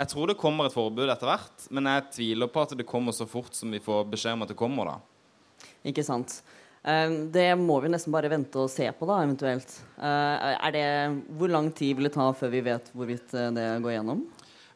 jeg 0.00 0.10
tror 0.10 0.30
det 0.30 0.38
kommer 0.40 0.66
et 0.66 0.74
forbud 0.74 1.10
etter 1.12 1.28
hvert, 1.28 1.66
men 1.70 1.86
jeg 1.90 2.06
tviler 2.16 2.48
på 2.50 2.62
at 2.64 2.72
det 2.78 2.88
kommer 2.88 3.12
så 3.12 3.26
fort 3.28 3.52
som 3.54 3.70
vi 3.70 3.82
får 3.84 4.06
beskjed 4.08 4.38
om 4.38 4.46
at 4.46 4.50
det 4.50 4.56
kommer. 4.56 4.88
da. 4.88 5.66
Ikke 5.90 6.04
sant. 6.06 6.38
Det 6.80 7.50
må 7.60 7.74
vi 7.84 7.90
nesten 7.92 8.14
bare 8.14 8.30
vente 8.32 8.56
og 8.62 8.70
se 8.72 8.86
på, 8.96 9.04
da, 9.04 9.18
eventuelt. 9.20 9.74
Eh, 10.00 10.46
er 10.54 10.72
det, 10.72 10.84
hvor 11.36 11.52
lang 11.52 11.68
tid 11.76 11.98
vil 11.98 12.08
det 12.08 12.14
ta 12.14 12.30
før 12.32 12.54
vi 12.54 12.62
vet 12.64 12.88
hvorvidt 12.96 13.34
eh, 13.36 13.50
det 13.52 13.66
går 13.84 13.98
gjennom? 13.98 14.22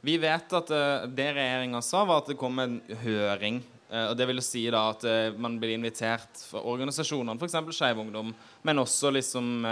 Vi 0.05 0.19
vet 0.21 0.53
at 0.61 0.75
det 1.17 1.31
regjeringa 1.39 1.81
sa, 1.81 2.03
var 2.05 2.21
at 2.21 2.29
det 2.29 2.37
kom 2.37 2.61
en 2.61 2.77
høring. 3.01 3.63
Uh, 3.91 4.11
og 4.11 4.17
Det 4.19 4.29
vil 4.31 4.43
si 4.45 4.65
da 4.73 4.87
at 4.93 5.05
uh, 5.07 5.37
man 5.37 5.59
blir 5.63 5.77
invitert 5.77 6.43
fra 6.49 6.63
organisasjonene, 6.63 7.39
f.eks. 7.39 7.59
Skeiv 7.77 8.01
Ungdom, 8.05 8.35
men 8.63 8.85
også 8.85 9.13
liksom 9.15 9.69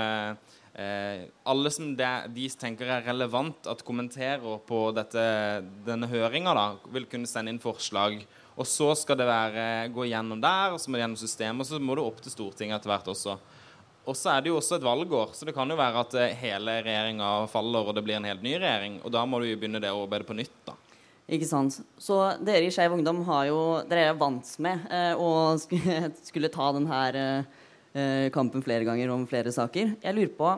alle 0.72 1.68
som 1.68 1.90
de, 1.92 2.06
de 2.32 2.46
tenker 2.56 2.88
er 2.88 3.02
relevant 3.04 3.66
at 3.68 3.82
kommenterer 3.84 4.54
på 4.64 4.78
dette, 4.96 5.24
denne 5.84 6.08
høringa, 6.08 6.54
vil 6.94 7.04
kunne 7.12 7.28
sende 7.28 7.52
inn 7.52 7.60
forslag 7.60 8.22
og 8.52 8.68
så 8.68 8.90
skal 8.98 9.16
det 9.16 9.28
være, 9.28 9.64
gå 9.94 10.06
gjennom 10.10 10.40
der, 10.42 10.74
og 10.74 10.80
så 10.80 10.90
må 10.90 10.98
det 10.98 11.06
gjennom 11.06 11.20
systemet, 11.20 11.64
og 11.64 11.68
så 11.68 11.80
må 11.80 11.96
det 11.96 12.04
opp 12.04 12.20
til 12.24 12.34
Stortinget 12.34 12.78
etter 12.78 12.92
hvert 12.92 13.10
også. 13.14 13.36
Og 14.02 14.18
så 14.18 14.32
er 14.32 14.42
det 14.42 14.50
jo 14.50 14.58
også 14.58 14.76
et 14.76 14.84
valgår, 14.84 15.32
så 15.36 15.46
det 15.46 15.54
kan 15.56 15.70
jo 15.70 15.78
være 15.78 16.02
at 16.02 16.16
eh, 16.18 16.34
hele 16.40 16.80
regjeringa 16.82 17.30
faller, 17.52 17.86
og 17.86 17.96
det 17.96 18.02
blir 18.04 18.18
en 18.18 18.26
helt 18.26 18.42
ny 18.44 18.56
regjering. 18.58 18.98
Og 19.06 19.14
da 19.14 19.22
må 19.24 19.40
du 19.40 19.46
jo 19.46 19.58
begynne 19.60 19.80
det 19.80 19.92
arbeidet 19.92 20.28
på 20.28 20.36
nytt, 20.36 20.56
da. 20.66 20.74
Ikke 21.30 21.46
sant. 21.46 21.78
Så 22.02 22.18
dere 22.42 22.66
i 22.66 22.72
Skeiv 22.74 22.96
Ungdom 22.96 23.22
har 23.28 23.46
jo 23.46 23.60
Dere 23.88 24.10
er 24.10 24.18
vant 24.18 24.48
med 24.64 24.86
eh, 24.90 25.14
å 25.14 25.54
skulle, 26.28 26.50
ta 26.52 26.70
denne 26.74 27.00
eh, 27.94 28.28
kampen 28.34 28.64
flere 28.64 28.86
ganger 28.88 29.12
om 29.14 29.26
flere 29.30 29.52
saker. 29.54 29.96
Jeg 30.02 30.16
lurer 30.18 30.32
på 30.36 30.52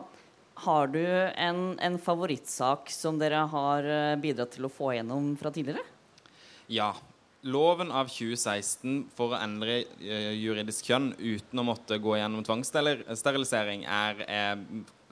Har 0.65 0.87
du 0.89 1.03
en, 1.05 1.75
en 1.77 1.99
favorittsak 2.01 2.89
som 2.93 3.19
dere 3.21 3.45
har 3.51 3.85
eh, 3.85 4.15
bidratt 4.21 4.55
til 4.57 4.65
å 4.67 4.73
få 4.73 4.95
gjennom 4.97 5.35
fra 5.39 5.53
tidligere? 5.53 5.85
Ja. 6.71 6.93
Loven 7.45 7.91
av 7.93 8.07
2016 8.09 9.03
for 9.13 9.35
å 9.35 9.37
endre 9.37 9.83
juridisk 10.01 10.87
kjønn 10.89 11.11
uten 11.19 11.61
å 11.61 11.65
måtte 11.67 11.99
gå 12.01 12.15
gjennom 12.17 12.41
tvangssterilisering 12.47 13.83
er 13.85 14.23
eh, 14.25 14.55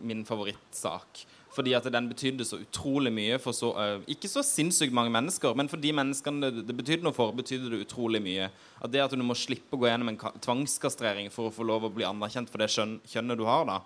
min 0.02 0.24
favorittsak. 0.26 1.28
Fordi 1.54 1.76
at 1.78 1.86
den 1.94 2.10
betydde 2.10 2.46
så 2.48 2.58
utrolig 2.64 3.12
mye 3.14 3.38
for 3.42 3.54
så 3.54 3.70
uh, 3.78 4.06
Ikke 4.10 4.30
så 4.32 4.42
sinnssykt 4.46 4.96
mange 4.96 5.14
mennesker, 5.14 5.54
men 5.58 5.70
for 5.70 5.82
de 5.82 5.94
menneskene 5.94 6.50
det, 6.50 6.66
det 6.68 6.78
betydde 6.78 7.06
noe 7.06 7.16
for, 7.16 7.36
betydde 7.38 7.70
det 7.70 7.84
utrolig 7.86 8.24
mye. 8.26 8.50
At 8.82 8.94
det 8.94 9.04
at 9.04 9.14
du 9.14 9.22
må 9.22 9.38
slippe 9.38 9.78
å 9.78 9.82
gå 9.82 9.90
gjennom 9.90 10.14
en 10.14 10.22
tvangskastrering 10.42 11.30
for 11.34 11.50
å 11.50 11.54
få 11.54 11.68
lov 11.68 11.86
å 11.88 11.94
bli 11.94 12.08
anerkjent 12.10 12.50
for 12.50 12.64
det 12.64 12.72
kjønnet 12.74 13.38
du 13.40 13.46
har, 13.50 13.68
da. 13.70 13.82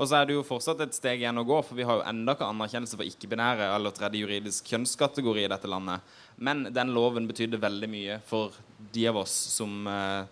Og 0.00 0.08
så 0.08 0.18
er 0.18 0.28
det 0.28 0.36
jo 0.38 0.44
fortsatt 0.46 0.80
et 0.80 0.96
steg 0.96 1.20
igjen 1.20 1.40
å 1.40 1.44
gå, 1.44 1.58
for 1.66 1.76
vi 1.76 1.84
har 1.84 1.98
jo 1.98 2.06
enda 2.08 2.32
ikke 2.32 2.48
anerkjennelse 2.48 2.96
for 2.96 3.08
ikke-binære 3.08 3.68
eller 3.74 3.92
tredje 3.94 4.22
juridisk 4.22 4.70
kjønnskategori 4.72 5.44
i 5.44 5.50
dette 5.52 5.68
landet. 5.68 6.14
Men 6.40 6.64
den 6.72 6.94
loven 6.96 7.28
betydde 7.28 7.60
veldig 7.60 7.90
mye 7.92 8.16
for 8.28 8.56
de 8.94 9.04
av 9.10 9.20
oss 9.20 9.34
som 9.52 9.84
uh, 9.84 10.24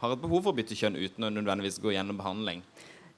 har 0.00 0.14
et 0.14 0.22
behov 0.22 0.44
for 0.44 0.54
å 0.54 0.58
bytte 0.60 0.78
kjønn 0.78 1.00
uten 1.00 1.26
å 1.26 1.32
nødvendigvis 1.34 1.80
gå 1.82 1.96
gjennom 1.96 2.20
behandling. 2.20 2.62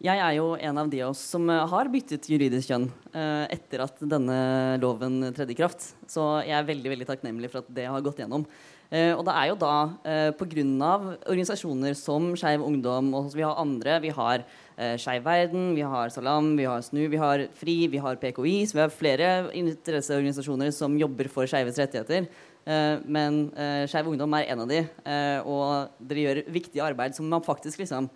Jeg 0.03 0.19
er 0.19 0.33
jo 0.35 0.57
en 0.59 0.79
av 0.81 0.89
de 0.91 0.99
av 1.05 1.13
oss 1.13 1.21
som 1.31 1.45
eh, 1.47 1.63
har 1.71 1.89
byttet 1.93 2.27
juridisk 2.27 2.73
kjønn 2.73 2.89
eh, 3.15 3.45
etter 3.55 3.85
at 3.85 4.01
denne 4.03 4.39
loven 4.83 5.29
tredde 5.31 5.55
i 5.55 5.59
kraft. 5.61 5.93
Så 6.11 6.25
jeg 6.43 6.57
er 6.59 6.67
veldig 6.67 6.91
veldig 6.91 7.07
takknemlig 7.07 7.53
for 7.53 7.63
at 7.63 7.69
det 7.71 7.85
har 7.87 8.03
gått 8.03 8.19
gjennom. 8.19 8.43
Eh, 8.91 9.13
og 9.15 9.23
det 9.29 9.37
er 9.39 9.53
jo 9.53 9.59
da 9.61 9.77
eh, 10.03 10.33
pga. 10.35 10.89
organisasjoner 11.31 11.95
som 11.95 12.33
Skeiv 12.35 12.65
Ungdom, 12.67 13.13
og 13.15 13.31
vi 13.31 13.45
har 13.47 13.61
andre. 13.63 14.01
Vi 14.03 14.11
har 14.17 14.43
eh, 14.43 14.97
Skeiv 14.99 15.23
Verden, 15.23 15.71
vi 15.79 15.87
har 15.87 16.11
Salam, 16.11 16.57
vi 16.59 16.67
har 16.67 16.83
SNU, 16.83 17.07
vi 17.07 17.23
har 17.23 17.47
FRI, 17.61 17.77
vi 17.95 18.03
har 18.03 18.19
PKI. 18.19 18.57
Så 18.67 18.81
vi 18.81 18.83
har 18.83 18.91
flere 18.91 19.31
interesseorganisasjoner 19.55 20.75
som 20.75 20.99
jobber 20.99 21.31
for 21.31 21.47
skeives 21.47 21.79
rettigheter. 21.79 22.27
Eh, 22.67 22.99
men 23.07 23.53
eh, 23.55 23.87
Skeiv 23.87 24.11
Ungdom 24.11 24.35
er 24.35 24.51
en 24.51 24.67
av 24.67 24.75
de, 24.75 24.83
eh, 24.83 25.39
og 25.47 25.95
dere 26.11 26.27
gjør 26.27 26.45
viktig 26.59 26.83
arbeid 26.91 27.15
som 27.15 27.31
man 27.31 27.47
faktisk 27.47 27.87
liksom 27.87 28.11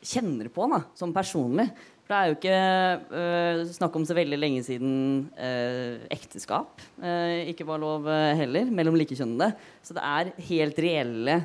kjenner 0.00 0.50
på 0.52 0.66
da, 0.70 0.82
som 0.98 1.14
personlig. 1.14 1.68
For 2.04 2.14
det 2.14 2.18
er 2.18 2.26
jo 2.26 2.36
ikke 2.38 3.16
øh, 3.20 3.60
snakk 3.70 3.96
om 4.00 4.04
så 4.08 4.16
veldig 4.18 4.38
lenge 4.40 4.62
siden 4.66 4.94
øh, 5.38 6.00
ekteskap 6.10 6.82
øh, 6.98 7.46
ikke 7.52 7.66
var 7.68 7.78
lov 7.78 8.08
heller, 8.38 8.70
mellom 8.70 8.98
likekjønnede. 8.98 9.52
Så 9.82 9.94
det 9.94 10.02
er 10.04 10.32
helt 10.50 10.80
reelle 10.82 11.40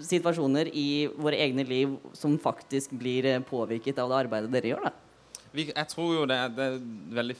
situasjoner 0.00 0.68
i 0.78 1.08
våre 1.18 1.40
egne 1.42 1.64
liv 1.66 1.96
som 2.14 2.36
faktisk 2.40 2.92
blir 2.96 3.26
påvirket 3.48 3.98
av 3.98 4.12
det 4.12 4.20
arbeidet 4.24 4.52
dere 4.54 4.70
gjør. 4.70 4.86
da. 4.86 4.92
Jeg 5.58 5.86
tror 5.90 6.12
jo 6.14 6.28
det, 6.30 6.38
det 6.54 6.68
er 6.68 6.76
veldig 7.18 7.36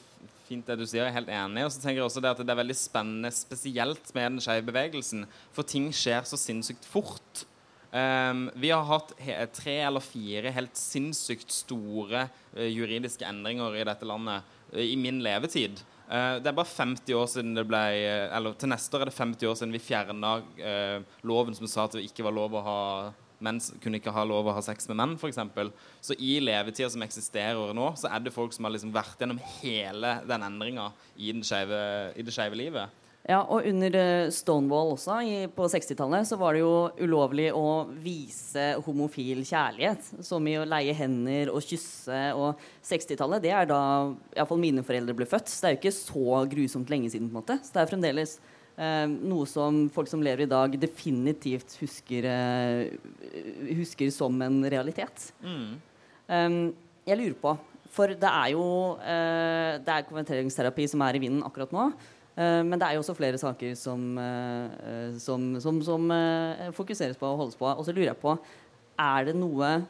fint 0.49 0.67
det 0.67 0.81
du 0.81 0.87
sier, 0.89 1.05
jeg 1.05 1.13
er 1.13 1.19
helt 1.21 1.31
enig. 1.31 1.65
Og 1.67 1.73
så 1.75 1.83
tenker 1.83 2.01
jeg 2.01 2.09
også 2.09 2.23
det 2.25 2.33
at 2.33 2.43
det 2.43 2.53
er 2.53 2.61
veldig 2.61 2.77
spennende, 2.79 3.31
spesielt 3.35 4.11
med 4.17 4.27
den 4.27 4.43
skeive 4.43 4.67
bevegelsen, 4.67 5.25
for 5.55 5.67
ting 5.67 5.91
skjer 5.95 6.27
så 6.27 6.39
sinnssykt 6.41 6.89
fort. 6.91 7.45
Um, 7.91 8.45
vi 8.55 8.69
har 8.71 8.85
hatt 8.87 9.17
tre 9.57 9.73
eller 9.83 10.03
fire 10.05 10.53
helt 10.55 10.77
sinnssykt 10.79 11.51
store 11.51 12.29
uh, 12.55 12.67
juridiske 12.69 13.27
endringer 13.27 13.75
i 13.75 13.87
dette 13.89 14.07
landet 14.07 14.47
uh, 14.71 14.79
i 14.79 14.95
min 14.95 15.19
levetid. 15.25 15.83
Uh, 16.07 16.39
det 16.39 16.53
er 16.53 16.55
bare 16.55 16.71
50 16.71 17.19
år 17.19 17.27
siden 17.33 17.57
det 17.59 17.67
ble 17.67 17.81
Eller 18.31 18.55
til 18.59 18.71
neste 18.71 18.95
år 18.95 19.05
er 19.05 19.11
det 19.11 19.17
50 19.19 19.51
år 19.51 19.59
siden 19.59 19.75
vi 19.75 19.83
fjerna 19.83 20.37
loven 21.27 21.59
som 21.59 21.71
sa 21.71 21.89
at 21.89 21.99
det 21.99 22.07
ikke 22.07 22.27
var 22.27 22.35
lov 22.35 22.55
å 22.59 22.65
ha 22.67 22.79
menn 23.43 23.59
kunne 23.83 23.99
ikke 23.99 24.15
ha 24.15 24.23
lov 24.29 24.51
å 24.51 24.55
ha 24.55 24.63
sex 24.63 24.87
med 24.91 24.99
menn, 25.01 25.17
f.eks. 25.17 25.39
Så 26.05 26.15
i 26.21 26.35
levetida 26.45 26.91
som 26.93 27.03
eksisterer 27.03 27.73
nå, 27.75 27.87
så 27.97 28.11
er 28.13 28.21
det 28.23 28.35
folk 28.35 28.53
som 28.53 28.69
har 28.69 28.75
liksom 28.75 28.93
vært 28.95 29.23
gjennom 29.23 29.41
hele 29.63 30.19
den 30.29 30.45
endringa 30.45 30.91
i, 31.17 31.33
i 31.33 32.27
det 32.27 32.35
skeive 32.37 32.59
livet. 32.59 33.00
Ja, 33.29 33.43
og 33.43 33.67
under 33.69 33.97
eh, 34.01 34.31
Stonewall 34.33 34.95
også, 34.95 35.19
i, 35.29 35.35
på 35.53 35.67
60-tallet, 35.69 36.25
så 36.27 36.39
var 36.41 36.57
det 36.57 36.63
jo 36.63 36.89
ulovlig 37.03 37.51
å 37.53 37.85
vise 38.01 38.71
homofil 38.87 39.43
kjærlighet. 39.45 40.07
Som 40.25 40.49
i 40.49 40.57
å 40.57 40.65
leie 40.69 40.95
hender 40.97 41.53
og 41.53 41.61
kysse. 41.67 42.21
Og 42.39 42.63
60-tallet, 42.87 43.45
det 43.45 43.53
er 43.53 43.69
da 43.69 43.83
iallfall 44.35 44.63
mine 44.63 44.85
foreldre 44.87 45.15
ble 45.19 45.29
født. 45.29 45.53
Så 45.53 45.61
det 45.61 45.69
er 45.69 45.77
jo 45.77 45.81
ikke 45.83 45.99
så 45.99 46.41
grusomt 46.55 46.93
lenge 46.93 47.13
siden. 47.13 47.29
på 47.29 47.37
en 47.37 47.43
måte. 47.43 47.59
Så 47.61 47.77
det 47.77 47.83
er 47.83 47.91
fremdeles 47.93 48.37
eh, 48.81 49.07
noe 49.07 49.49
som 49.51 49.83
folk 49.93 50.09
som 50.11 50.25
lever 50.25 50.47
i 50.47 50.51
dag, 50.51 50.79
definitivt 50.81 51.77
husker, 51.83 52.29
eh, 52.31 53.75
husker 53.77 54.09
som 54.15 54.41
en 54.47 54.63
realitet. 54.65 55.29
Um, 56.31 56.71
jeg 57.09 57.19
lurer 57.19 57.37
på 57.43 57.57
For 57.91 58.13
det 58.15 58.29
er 58.29 58.53
jo 58.53 58.65
eh, 59.03 59.81
Det 59.83 59.91
er 59.91 60.05
konverteringsterapi 60.07 60.85
som 60.87 61.03
er 61.03 61.17
i 61.19 61.23
vinden 61.25 61.43
akkurat 61.43 61.73
nå. 61.75 61.89
Eh, 62.41 62.63
men 62.65 62.79
det 62.81 62.87
er 62.87 62.97
jo 62.97 63.03
også 63.03 63.17
flere 63.19 63.41
saker 63.41 63.75
som, 63.77 64.05
eh, 64.19 64.77
eh, 64.89 65.19
som, 65.21 65.53
som, 65.61 65.81
som 65.85 66.09
fokuseres 66.77 67.19
på 67.21 67.29
og 67.29 67.43
holdes 67.45 67.59
på. 67.59 67.69
Og 67.69 67.85
så 67.85 67.93
lurer 67.93 68.13
jeg 68.13 68.23
på 68.23 68.37
Er 69.01 69.29
det 69.29 69.37
noe 69.37 69.81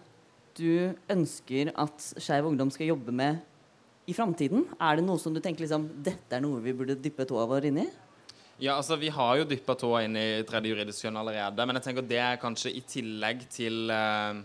du 0.58 0.92
ønsker 1.10 1.70
at 1.78 2.10
Skeiv 2.18 2.48
Ungdom 2.48 2.72
skal 2.74 2.90
jobbe 2.90 3.14
med 3.14 3.40
i 4.10 4.14
framtiden? 4.16 4.66
Er 4.80 4.98
det 4.98 5.06
noe 5.06 5.20
som 5.22 5.34
du 5.34 5.40
tenker 5.42 5.64
liksom 5.64 5.88
Dette 6.02 6.36
er 6.36 6.42
noe 6.42 6.62
vi 6.64 6.74
burde 6.74 6.98
dyppe 6.98 7.26
tåa 7.28 7.46
vår 7.50 7.70
inn 7.70 7.84
i? 7.84 7.88
Ja, 8.60 8.74
altså 8.76 8.98
Vi 9.00 9.08
har 9.08 9.38
jo 9.38 9.46
dyppa 9.48 9.76
tåa 9.78 10.02
inn 10.04 10.18
i 10.20 10.42
tredje 10.48 10.74
juridisk 10.74 11.06
kjønn 11.06 11.20
allerede. 11.22 11.64
Men 11.64 11.78
jeg 11.78 11.86
tenker 11.86 12.08
det 12.08 12.18
er 12.20 12.40
kanskje 12.42 12.74
i 12.76 12.82
tillegg 12.84 13.46
til 13.52 13.92
eh, 13.94 14.42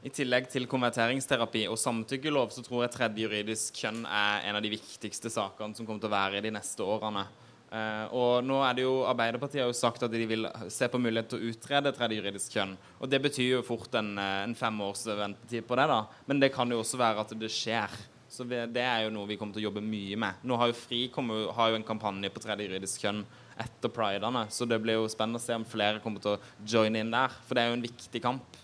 I 0.00 0.08
tillegg 0.08 0.46
til 0.48 0.64
konverteringsterapi 0.64 1.66
og 1.68 1.76
samtykkelov, 1.76 2.54
så 2.54 2.62
tror 2.64 2.86
jeg 2.86 2.92
tredje 2.94 3.26
juridisk 3.26 3.82
kjønn 3.82 4.06
er 4.08 4.46
en 4.48 4.56
av 4.56 4.64
de 4.64 4.72
viktigste 4.72 5.28
sakene 5.28 5.76
som 5.76 5.84
kommer 5.84 6.00
til 6.00 6.08
å 6.08 6.14
være 6.14 6.40
de 6.40 6.52
neste 6.56 6.86
årene. 6.86 7.26
Uh, 7.70 8.06
og 8.16 8.30
nå 8.42 8.56
er 8.66 8.74
det 8.74 8.82
jo 8.82 8.94
Arbeiderpartiet 9.06 9.60
har 9.62 9.68
jo 9.68 9.76
sagt 9.76 10.02
at 10.02 10.10
de 10.10 10.24
vil 10.26 10.48
se 10.72 10.88
på 10.90 10.98
mulighet 10.98 11.28
til 11.30 11.38
å 11.38 11.50
utrede 11.52 11.92
tredje 11.94 12.16
juridisk 12.16 12.56
kjønn. 12.56 12.72
Og 12.98 13.12
det 13.12 13.20
betyr 13.28 13.58
jo 13.58 13.66
fort 13.66 13.92
en, 14.00 14.16
eh, 14.18 14.38
en 14.46 14.56
fem 14.58 14.80
års 14.82 15.04
ventetid 15.04 15.68
på 15.68 15.76
det, 15.78 15.86
da. 15.92 16.00
Men 16.26 16.40
det 16.40 16.50
kan 16.54 16.72
jo 16.72 16.80
også 16.80 16.98
være 16.98 17.20
at 17.22 17.36
det 17.38 17.52
skjer. 17.52 17.94
Så 18.30 18.46
det 18.48 18.82
er 18.82 19.04
jo 19.04 19.12
noe 19.14 19.28
vi 19.28 19.36
kommer 19.36 19.54
til 19.54 19.64
å 19.64 19.68
jobbe 19.68 19.84
mye 19.84 20.16
med. 20.16 20.42
Nå 20.46 20.56
har 20.58 20.70
jo 20.70 20.78
FRI 20.80 21.02
kommet, 21.12 21.52
har 21.54 21.70
jo 21.70 21.78
en 21.78 21.86
kampanje 21.86 22.30
på 22.32 22.42
tredje 22.42 22.66
juridisk 22.66 23.04
kjønn 23.04 23.24
etter 23.60 23.92
pridene, 23.92 24.46
så 24.48 24.66
det 24.66 24.80
blir 24.80 24.96
jo 24.96 25.10
spennende 25.10 25.42
å 25.42 25.44
se 25.44 25.54
om 25.58 25.66
flere 25.68 26.00
kommer 26.00 26.22
til 26.22 26.38
å 26.38 26.40
joine 26.64 27.02
inn 27.02 27.10
der. 27.10 27.28
For 27.44 27.54
det 27.54 27.62
er 27.62 27.72
jo 27.72 27.78
en 27.78 27.86
viktig 27.86 28.22
kamp. 28.22 28.60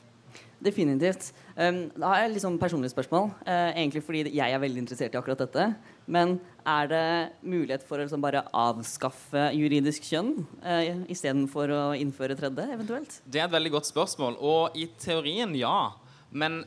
Definitivt. 0.63 1.31
Um, 1.55 1.83
da 1.93 2.13
har 2.13 2.23
jeg 2.23 2.33
litt 2.35 2.45
sånn 2.45 2.61
personlig 2.61 2.91
spørsmål. 2.93 3.29
Uh, 3.45 3.73
egentlig 3.77 4.03
fordi 4.07 4.23
jeg 4.35 4.55
er 4.55 4.63
veldig 4.63 4.83
interessert 4.85 5.17
i 5.17 5.21
akkurat 5.21 5.43
dette. 5.45 5.67
Men 6.09 6.39
er 6.67 6.89
det 6.91 7.09
mulighet 7.45 7.85
for 7.87 7.99
å 7.99 8.07
liksom 8.07 8.25
bare 8.25 8.45
avskaffe 8.57 9.51
juridisk 9.57 10.07
kjønn 10.09 10.33
uh, 10.65 11.05
istedenfor 11.13 11.75
å 11.75 11.83
innføre 11.99 12.39
tredje, 12.39 12.69
eventuelt? 12.73 13.21
Det 13.27 13.43
er 13.43 13.51
et 13.51 13.57
veldig 13.57 13.77
godt 13.77 13.91
spørsmål. 13.91 14.41
Og 14.41 14.81
i 14.81 14.89
teorien, 15.03 15.53
ja. 15.59 15.93
Men 16.33 16.65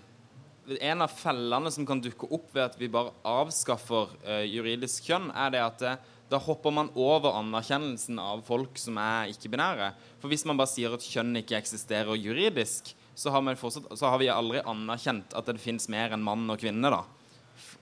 en 0.78 1.02
av 1.02 1.13
fellene 1.13 1.71
som 1.73 1.86
kan 1.88 2.02
dukke 2.04 2.30
opp 2.30 2.54
ved 2.54 2.63
at 2.67 2.78
vi 2.80 2.91
bare 2.91 3.13
avskaffer 3.28 4.13
uh, 4.28 4.43
juridisk 4.45 5.10
kjønn, 5.10 5.30
er 5.34 5.54
det 5.56 5.63
at 5.63 5.86
eh, 5.86 5.99
da 6.30 6.38
hopper 6.41 6.73
man 6.73 6.91
over 6.93 7.39
anerkjennelsen 7.39 8.19
av 8.21 8.43
folk 8.45 8.78
som 8.78 8.99
er 9.02 9.32
ikke-binære. 9.34 9.91
For 10.21 10.30
hvis 10.30 10.45
man 10.45 10.60
bare 10.60 10.69
sier 10.69 10.93
at 10.93 11.06
kjønn 11.06 11.41
ikke 11.41 11.58
eksisterer 11.58 12.19
juridisk, 12.19 12.93
så 13.19 13.34
har, 13.34 13.43
man 13.43 13.58
fortsatt, 13.60 13.89
så 13.99 14.08
har 14.13 14.19
vi 14.21 14.29
aldri 14.32 14.62
anerkjent 14.63 15.34
at 15.36 15.49
det 15.49 15.60
finnes 15.60 15.89
mer 15.91 16.13
enn 16.15 16.23
mann 16.23 16.45
og 16.49 16.62
kvinne. 16.62 16.91
da. 16.93 17.03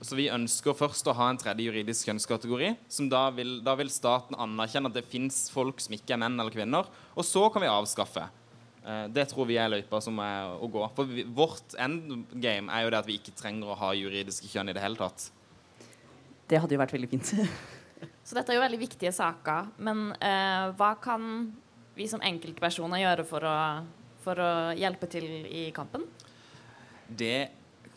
Så 0.02 0.16
vi 0.18 0.28
ønsker 0.30 0.74
først 0.74 1.06
å 1.10 1.14
ha 1.14 1.28
en 1.30 1.38
tredje 1.38 1.68
juridisk 1.68 2.08
kjønnskategori. 2.08 2.72
som 2.90 3.08
Da 3.10 3.28
vil, 3.34 3.60
da 3.62 3.76
vil 3.78 3.90
staten 3.90 4.34
anerkjenne 4.38 4.90
at 4.90 4.98
det 4.98 5.06
fins 5.06 5.46
folk 5.54 5.78
som 5.82 5.94
ikke 5.94 6.16
er 6.16 6.22
menn 6.24 6.38
eller 6.38 6.54
kvinner. 6.54 6.90
Og 7.14 7.26
så 7.26 7.44
kan 7.54 7.62
vi 7.62 7.70
avskaffe. 7.70 8.26
Eh, 8.84 9.06
Det 9.14 9.28
tror 9.30 9.46
vi 9.46 9.58
er 9.58 9.70
løypa 9.70 10.00
som 10.02 10.18
er 10.18 10.58
å 10.58 10.70
gå. 10.70 10.82
For 10.96 11.04
vi, 11.06 11.22
vårt 11.22 11.74
endgame 11.78 12.70
er 12.74 12.84
jo 12.84 12.90
det 12.90 12.98
at 12.98 13.06
vi 13.06 13.18
ikke 13.18 13.36
trenger 13.38 13.70
å 13.70 13.78
ha 13.78 13.92
juridiske 13.94 14.50
kjønn 14.50 14.70
i 14.70 14.74
det 14.74 14.82
hele 14.82 14.98
tatt. 14.98 15.30
Det 16.48 16.58
hadde 16.58 16.74
jo 16.74 16.82
vært 16.82 16.94
veldig 16.96 17.10
fint. 17.10 17.34
Så 18.26 18.34
dette 18.36 18.52
er 18.52 18.58
jo 18.58 18.64
veldig 18.66 18.80
viktige 18.80 19.12
saker. 19.14 19.70
Men 19.78 20.12
eh, 20.18 20.74
hva 20.78 20.94
kan 21.02 21.52
vi 21.98 22.06
som 22.10 22.22
enkeltpersoner 22.22 23.02
gjøre 23.02 23.24
for 23.26 23.46
å, 23.46 23.56
for 24.28 24.42
å 24.44 24.50
hjelpe 24.78 25.08
til 25.10 25.26
i 25.48 25.68
kampen? 25.76 26.04
Det 27.08 27.48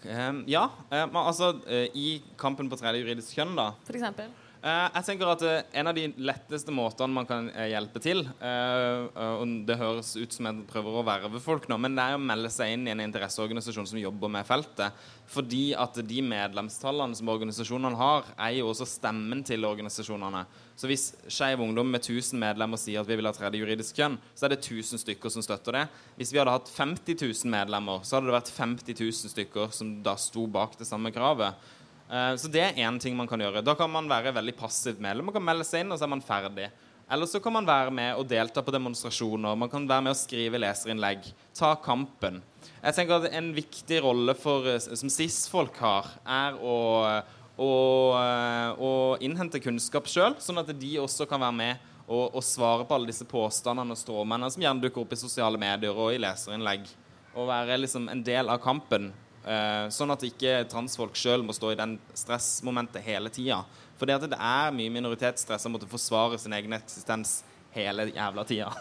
um, 0.06 0.44
Ja. 0.50 0.68
Um, 0.90 1.18
altså, 1.20 1.54
eh, 1.68 1.90
i 1.94 2.22
kampen 2.40 2.72
på 2.72 2.80
tredje 2.80 3.04
juridisk 3.04 3.36
kjønn, 3.36 3.58
da, 3.60 3.72
For 3.88 4.00
eksempel? 4.00 4.32
Eh, 4.62 4.88
jeg 4.94 5.06
tenker 5.08 5.26
at 5.26 5.42
eh, 5.42 5.64
En 5.82 5.90
av 5.90 5.96
de 5.98 6.04
letteste 6.22 6.70
måtene 6.70 7.16
man 7.16 7.26
kan 7.26 7.48
eh, 7.50 7.72
hjelpe 7.72 7.98
til 8.04 8.20
og 8.22 9.54
Det 9.66 9.78
høres 9.80 10.12
ut 10.20 10.36
som 10.36 10.46
jeg 10.46 10.66
prøver 10.70 11.00
å 11.00 11.04
verve 11.06 11.40
folk 11.42 11.66
nå, 11.70 11.78
men 11.82 11.96
det 11.98 12.04
er 12.04 12.18
å 12.18 12.22
melde 12.22 12.52
seg 12.54 12.76
inn 12.76 12.86
i 12.86 12.92
en 12.94 13.02
interesseorganisasjon 13.04 13.90
som 13.90 14.00
jobber 14.00 14.30
med 14.32 14.46
feltet. 14.46 14.98
Fordi 15.32 15.72
at 15.78 15.98
de 16.06 16.22
medlemstallene 16.26 17.18
som 17.18 17.32
organisasjonene 17.32 17.98
har, 17.98 18.30
er 18.38 18.56
jo 18.60 18.70
også 18.70 18.88
stemmen 18.90 19.44
til 19.48 19.66
organisasjonene. 19.68 20.44
Så 20.78 20.90
hvis 20.90 21.08
Skeiv 21.32 21.64
Ungdom 21.64 21.92
med 21.94 22.04
1000 22.04 22.40
medlemmer 22.42 22.82
sier 22.82 23.02
at 23.02 23.10
vi 23.10 23.18
vil 23.20 23.30
ha 23.30 23.34
tredje 23.36 23.62
juridisk 23.62 24.00
kjønn, 24.00 24.18
så 24.36 24.48
er 24.48 24.56
det 24.56 24.62
1000 24.62 25.04
stykker 25.04 25.34
som 25.34 25.46
støtter 25.46 25.80
det. 25.80 25.86
Hvis 26.20 26.34
vi 26.34 26.42
hadde 26.42 26.56
hatt 26.58 26.72
50 26.74 27.18
000 27.22 27.54
medlemmer, 27.54 28.02
så 28.06 28.18
hadde 28.18 28.32
det 28.32 28.38
vært 28.38 28.56
50 28.56 28.98
000 28.98 29.36
stykker 29.36 29.76
som 29.76 29.98
da 30.06 30.18
sto 30.22 30.48
bak 30.52 30.78
det 30.80 30.90
samme 30.90 31.14
kravet. 31.16 31.72
Eh, 32.12 32.36
Så 32.36 32.52
det 32.52 32.62
er 32.62 32.80
én 32.84 33.00
ting 33.00 33.16
man 33.16 33.28
kan 33.28 33.40
gjøre. 33.40 33.64
Da 33.64 33.76
kan 33.76 33.92
man 33.92 34.10
være 34.10 34.34
veldig 34.36 34.56
passivt 34.60 35.00
medlem. 35.00 35.26
Man 35.30 35.34
kan 35.38 35.46
melde 35.46 35.68
seg 35.68 35.86
inn, 35.86 35.92
og 35.92 36.00
så 36.00 36.08
er 36.08 36.12
man 36.12 36.24
ferdig. 36.26 36.70
Eller 37.12 37.28
så 37.28 37.42
kan 37.44 37.52
man 37.54 37.68
være 37.68 37.92
med 37.92 38.16
og 38.16 38.28
delta 38.28 38.62
på 38.64 38.72
demonstrasjoner. 38.72 39.58
Man 39.58 39.70
kan 39.72 39.88
være 39.88 40.06
med 40.06 40.14
og 40.14 40.20
skrive 40.20 40.60
leserinnlegg. 40.60 41.26
Ta 41.58 41.74
kampen. 41.76 42.42
Jeg 42.84 42.96
tenker 42.96 43.26
at 43.26 43.34
En 43.34 43.54
viktig 43.54 44.02
rolle 44.04 44.36
for, 44.36 44.68
eh, 44.68 44.80
som 44.80 45.10
SIS-folk 45.10 45.76
har, 45.78 46.08
er 46.26 46.54
å, 46.60 47.24
å, 47.58 47.72
eh, 48.16 48.76
å 48.80 49.18
innhente 49.20 49.62
kunnskap 49.62 50.06
sjøl, 50.06 50.36
sånn 50.40 50.60
at 50.60 50.68
de 50.80 50.98
også 51.00 51.28
kan 51.28 51.40
være 51.40 51.54
med 51.54 51.78
og, 52.08 52.36
og 52.36 52.44
svare 52.44 52.86
på 52.88 52.96
alle 52.96 53.08
disse 53.08 53.26
påstandene 53.26 53.92
og 53.92 53.98
stråmennene 54.00 54.52
som 54.52 54.64
gjerne 54.64 54.82
dukker 54.82 55.02
opp 55.04 55.14
i 55.14 55.20
sosiale 55.20 55.58
medier 55.58 55.96
og 55.96 56.12
i 56.14 56.20
leserinnlegg. 56.20 56.88
Og 57.36 57.48
være 57.48 57.78
liksom 57.80 58.10
en 58.12 58.24
del 58.24 58.50
av 58.50 58.60
kampen. 58.64 59.12
Eh, 59.42 59.86
sånn 59.90 60.14
at 60.14 60.24
ikke 60.26 60.62
transfolk 60.70 61.16
sjøl 61.18 61.42
må 61.46 61.56
stå 61.58 61.74
i 61.74 61.80
den 61.80 61.98
stressmomentet 62.14 63.02
hele 63.06 63.32
tida. 63.34 63.64
For 63.98 64.10
det, 64.10 64.32
det 64.34 64.38
er 64.38 64.74
mye 64.76 64.94
minoritetsstress 64.94 65.66
å 65.66 65.74
måtte 65.74 65.90
forsvare 65.90 66.38
sin 66.42 66.54
egen 66.58 66.78
eksistens 66.78 67.40
hele 67.74 68.10
jævla 68.12 68.46
tida. 68.46 68.72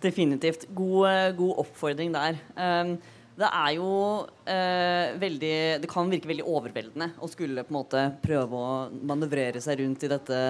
Definitivt. 0.00 0.66
God, 0.72 1.08
eh, 1.10 1.32
god 1.36 1.64
oppfordring 1.64 2.14
der. 2.16 2.38
Um, 2.56 2.94
det 3.40 3.48
er 3.48 3.74
jo 3.78 3.90
eh, 4.44 5.14
veldig 5.20 5.54
Det 5.80 5.88
kan 5.88 6.10
virke 6.12 6.28
veldig 6.28 6.44
overveldende 6.44 7.06
å 7.22 7.28
skulle 7.30 7.62
på 7.64 7.72
en 7.72 7.78
måte 7.78 8.02
prøve 8.20 8.58
å 8.58 8.72
manøvrere 8.92 9.62
seg 9.64 9.80
rundt 9.80 10.04
i 10.04 10.10
dette 10.10 10.40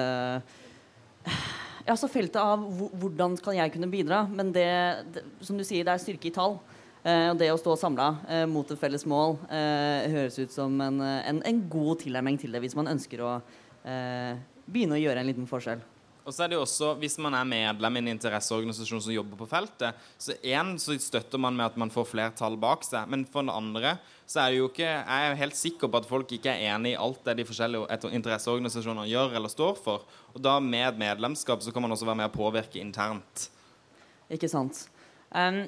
eh, 0.00 1.38
Ja, 1.86 1.96
så 1.96 2.10
feltet 2.10 2.40
av 2.40 2.64
hvordan 3.00 3.38
kan 3.40 3.56
jeg 3.56 3.72
kunne 3.72 3.88
bidra? 3.92 4.24
Men 4.28 4.52
det, 4.52 4.68
det 5.14 5.24
som 5.44 5.56
du 5.56 5.64
sier, 5.64 5.84
det 5.84 5.94
er 5.94 6.00
styrke 6.00 6.30
i 6.30 6.34
tall. 6.34 6.58
Eh, 7.04 7.26
og 7.28 7.36
det 7.36 7.50
å 7.52 7.60
stå 7.60 7.74
samla 7.76 8.06
eh, 8.32 8.44
mot 8.48 8.70
et 8.72 8.80
felles 8.80 9.02
mål 9.04 9.34
eh, 9.52 10.06
høres 10.08 10.38
ut 10.40 10.52
som 10.54 10.78
en, 10.80 11.02
en, 11.04 11.40
en 11.44 11.64
god 11.68 12.00
tilnærming 12.00 12.38
til 12.40 12.54
det 12.54 12.62
hvis 12.64 12.76
man 12.78 12.88
ønsker 12.94 13.20
å 13.20 13.34
begynne 13.84 14.96
å 14.96 15.02
gjøre 15.02 15.20
en 15.20 15.28
liten 15.28 15.48
forskjell. 15.48 15.82
Og 16.24 16.32
så 16.32 16.44
er 16.44 16.50
det 16.50 16.56
jo 16.56 16.62
også, 16.64 16.94
Hvis 16.96 17.18
man 17.20 17.34
er 17.36 17.44
medlem 17.44 17.98
i 17.98 18.00
en 18.00 18.14
interesseorganisasjon 18.14 19.02
som 19.04 19.12
jobber 19.12 19.36
på 19.36 19.48
feltet, 19.50 19.98
så 20.16 20.32
en, 20.56 20.70
så 20.80 20.96
støtter 20.96 21.40
man 21.40 21.52
med 21.52 21.66
at 21.66 21.76
man 21.76 21.92
får 21.92 22.06
flere 22.08 22.32
tall 22.38 22.56
bak 22.56 22.86
seg. 22.86 23.10
Men 23.12 23.26
for 23.28 23.44
den 23.44 23.52
andre 23.52 23.98
så 24.24 24.40
er 24.40 24.54
det 24.54 24.62
jo 24.62 24.70
ikke 24.70 24.88
Jeg 24.88 25.18
er 25.18 25.28
jo 25.28 25.40
helt 25.42 25.60
sikker 25.60 25.92
på 25.92 26.00
at 26.00 26.08
folk 26.08 26.32
ikke 26.32 26.54
er 26.54 26.72
enig 26.72 26.94
i 26.94 26.98
alt 27.04 27.20
det 27.28 27.36
de 27.42 27.48
forskjellige 27.50 28.00
interesseorganisasjonene 28.16 29.10
gjør 29.12 29.36
eller 29.36 29.52
står 29.52 29.76
for. 29.84 30.08
Og 30.32 30.40
da 30.40 30.56
med 30.64 30.96
medlemskap 31.04 31.60
så 31.60 31.74
kan 31.74 31.84
man 31.84 31.92
også 31.92 32.08
være 32.08 32.22
med 32.22 32.32
å 32.32 32.36
påvirke 32.38 32.80
internt. 32.80 33.50
Ikke 34.32 34.48
sant. 34.48 34.86
Em, 35.36 35.66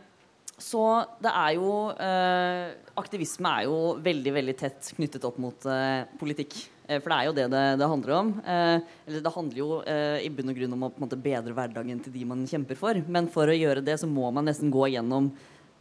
så 0.57 0.83
det 1.21 1.33
er 1.37 1.57
jo 1.59 1.73
eh, 2.01 2.71
Aktivisme 2.97 3.51
er 3.59 3.67
jo 3.67 3.81
veldig 4.01 4.33
veldig 4.39 4.55
tett 4.57 4.89
knyttet 4.97 5.25
opp 5.29 5.37
mot 5.43 5.67
eh, 5.69 6.07
politikk. 6.17 6.55
Eh, 6.89 6.97
for 6.97 7.13
det 7.13 7.19
er 7.19 7.27
jo 7.29 7.35
det 7.37 7.45
det, 7.53 7.65
det 7.83 7.89
handler 7.93 8.15
om. 8.17 8.31
Eh, 8.41 8.79
eller 9.05 9.25
det 9.27 9.35
handler 9.35 9.61
jo 9.61 9.69
eh, 9.85 10.25
i 10.25 10.31
bunn 10.33 10.55
og 10.55 10.57
grunn 10.57 10.79
om 10.79 10.87
å 10.87 10.91
på 10.95 11.03
en 11.03 11.05
måte, 11.05 11.21
bedre 11.21 11.53
hverdagen 11.57 12.01
til 12.01 12.15
de 12.15 12.25
man 12.33 12.47
kjemper 12.49 12.81
for. 12.81 13.03
Men 13.05 13.29
for 13.33 13.53
å 13.53 13.59
gjøre 13.59 13.85
det 13.85 13.99
så 14.01 14.09
må 14.09 14.31
man 14.33 14.49
nesten 14.49 14.73
gå 14.73 14.89
gjennom 14.95 15.29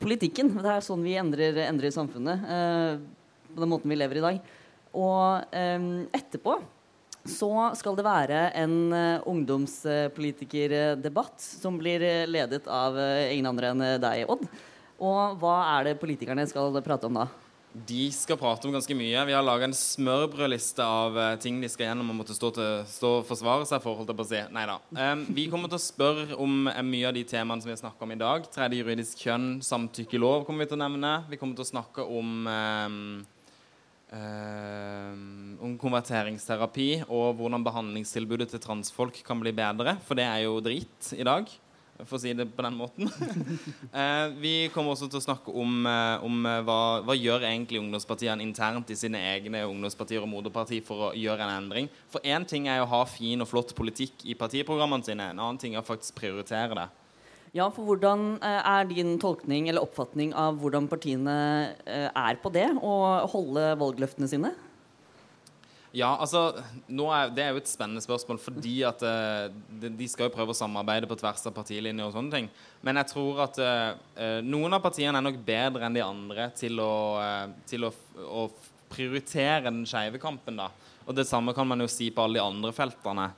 politikken. 0.03 0.51
Det 0.59 0.73
er 0.73 0.83
sånn 0.83 1.07
vi 1.07 1.15
endrer, 1.21 1.63
endrer 1.69 1.95
samfunnet. 1.95 2.43
Eh, 2.43 3.47
på 3.55 3.63
den 3.63 3.71
måten 3.71 3.93
vi 3.93 4.01
lever 4.01 4.19
i 4.19 4.27
dag. 4.27 4.55
Og 4.95 5.55
etterpå 6.15 6.59
så 7.25 7.73
skal 7.77 7.95
det 7.97 8.05
være 8.05 8.51
en 8.61 8.93
uh, 8.93 9.23
ungdomspolitikerdebatt 9.29 11.41
som 11.41 11.77
blir 11.81 12.01
eh, 12.05 12.27
ledet 12.29 12.67
av 12.69 12.99
eh, 13.01 13.33
ingen 13.33 13.49
andre 13.49 13.67
enn 13.73 13.81
eh, 13.81 14.01
deg, 14.01 14.25
Odd. 14.29 14.45
Og 15.01 15.37
hva 15.41 15.65
er 15.75 15.83
det 15.89 15.99
politikerne 15.99 16.47
skal 16.47 16.81
prate 16.85 17.07
om 17.09 17.13
da? 17.17 17.27
De 17.75 18.05
skal 18.15 18.37
prate 18.39 18.63
om 18.67 18.71
ganske 18.71 18.95
mye. 18.95 19.23
Vi 19.27 19.33
har 19.35 19.43
laga 19.43 19.67
en 19.67 19.75
smørbrødliste 19.75 20.79
av 20.79 21.17
eh, 21.19 21.33
ting 21.43 21.57
de 21.59 21.67
skal 21.67 21.89
gjennom 21.89 22.13
og 22.13 22.21
måtte 22.21 22.35
stå, 22.37 22.51
til, 22.55 22.85
stå 22.87 23.09
og 23.17 23.25
forsvare 23.27 23.67
seg 23.67 23.81
for. 23.83 23.97
holdt 23.99 24.13
på 24.15 24.23
å 24.23 24.29
si. 24.29 24.39
Neida. 24.55 24.77
Um, 24.95 25.25
vi 25.35 25.49
kommer 25.51 25.71
til 25.71 25.81
å 25.81 25.83
spørre 25.83 26.37
om 26.39 26.69
eh, 26.71 26.79
mye 26.87 27.09
av 27.09 27.17
de 27.17 27.25
temaene 27.27 27.59
som 27.59 27.67
vi 27.67 27.75
har 27.75 27.81
snakka 27.81 28.07
om 28.07 28.13
i 28.15 28.19
dag. 28.21 28.47
Tredje 28.53 28.79
juridisk 28.79 29.25
kjønn, 29.25 29.49
samtykkelov 29.65 30.45
kommer 30.47 30.63
vi 30.63 30.69
til 30.71 30.79
å 30.79 30.83
nevne. 30.85 31.11
Vi 31.27 31.39
kommer 31.41 31.59
til 31.59 31.65
å 31.65 31.71
snakke 31.73 32.07
om 32.07 32.47
em, 32.47 33.03
om 34.15 35.75
konverteringsterapi 35.81 36.89
og 37.05 37.35
hvordan 37.39 37.65
behandlingstilbudet 37.65 38.49
til 38.53 38.63
transfolk 38.63 39.19
kan 39.25 39.41
bli 39.41 39.53
bedre. 39.55 39.97
For 40.05 40.17
det 40.17 40.25
er 40.27 40.45
jo 40.45 40.59
drit 40.63 41.13
i 41.15 41.25
dag, 41.25 41.49
for 42.03 42.17
å 42.17 42.21
si 42.21 42.33
det 42.35 42.47
på 42.55 42.65
den 42.65 42.77
måten. 42.79 43.11
Eh, 43.95 44.27
vi 44.41 44.53
kommer 44.73 44.91
også 44.91 45.07
til 45.07 45.21
å 45.21 45.23
snakke 45.23 45.53
om, 45.55 45.85
eh, 45.87 46.23
om 46.25 46.41
eh, 46.49 46.57
hva, 46.67 46.79
hva 47.07 47.13
gjør 47.15 47.45
egentlig 47.47 47.79
ungdomspartiene 47.79 48.43
internt 48.43 48.89
i 48.91 48.97
sine 48.99 49.21
egne 49.29 49.61
ungdomspartier 49.69 50.25
og 50.25 50.27
moderparti 50.27 50.81
for 50.83 51.07
å 51.07 51.11
gjøre 51.15 51.45
en 51.45 51.61
endring. 51.61 51.87
For 52.11 52.25
én 52.27 52.43
ting 52.47 52.67
er 52.67 52.83
å 52.83 52.89
ha 52.91 52.99
fin 53.07 53.39
og 53.45 53.47
flott 53.47 53.71
politikk 53.77 54.25
i 54.27 54.35
partiprogrammene 54.35 55.07
sine, 55.07 55.29
en 55.31 55.39
annen 55.39 55.61
ting 55.61 55.77
er 55.77 55.83
å 55.83 55.87
faktisk 55.87 56.17
prioritere 56.19 56.75
det. 56.81 56.89
Ja, 57.55 57.69
for 57.71 57.87
hvordan 57.87 58.35
eh, 58.43 58.61
er 58.67 58.87
din 58.89 59.15
tolkning 59.21 59.69
eller 59.71 59.85
oppfatning 59.85 60.33
av 60.35 60.57
hvordan 60.59 60.89
partiene 60.91 61.35
eh, 61.87 62.09
er 62.11 62.39
på 62.43 62.51
det, 62.51 62.67
å 62.83 62.95
holde 63.31 63.69
valgløftene 63.79 64.27
sine? 64.27 64.51
Ja, 65.95 66.09
altså, 66.19 66.49
er, 66.91 67.29
Det 67.31 67.43
er 67.43 67.53
jo 67.53 67.61
et 67.61 67.71
spennende 67.71 68.03
spørsmål, 68.03 68.41
fordi 68.43 68.73
at 68.83 68.99
eh, 69.07 69.53
de, 69.79 69.93
de 69.95 70.07
skal 70.11 70.27
jo 70.27 70.33
prøve 70.33 70.51
å 70.51 70.57
samarbeide 70.57 71.07
på 71.07 71.15
tvers 71.21 71.47
av 71.47 71.55
partilinjer 71.55 72.09
og 72.09 72.17
sånne 72.17 72.35
ting. 72.35 72.49
Men 72.83 72.99
jeg 72.99 73.13
tror 73.13 73.39
at 73.45 73.61
eh, 73.63 74.41
noen 74.43 74.75
av 74.75 74.83
partiene 74.83 75.15
er 75.15 75.23
nok 75.23 75.39
bedre 75.47 75.87
enn 75.87 75.95
de 75.95 76.03
andre 76.03 76.49
til 76.59 76.83
å, 76.83 76.95
uh, 77.23 77.47
til 77.69 77.87
å, 77.87 77.93
å 78.27 78.49
prioritere 78.91 79.69
den 79.69 79.85
skeive 79.87 80.19
kampen. 80.19 80.59
da. 80.59 80.67
Og 81.07 81.15
det 81.15 81.27
samme 81.29 81.55
kan 81.55 81.71
man 81.71 81.79
jo 81.85 81.87
si 81.87 82.11
på 82.11 82.27
alle 82.27 82.41
de 82.41 82.43
andre 82.43 82.75
feltene. 82.75 83.29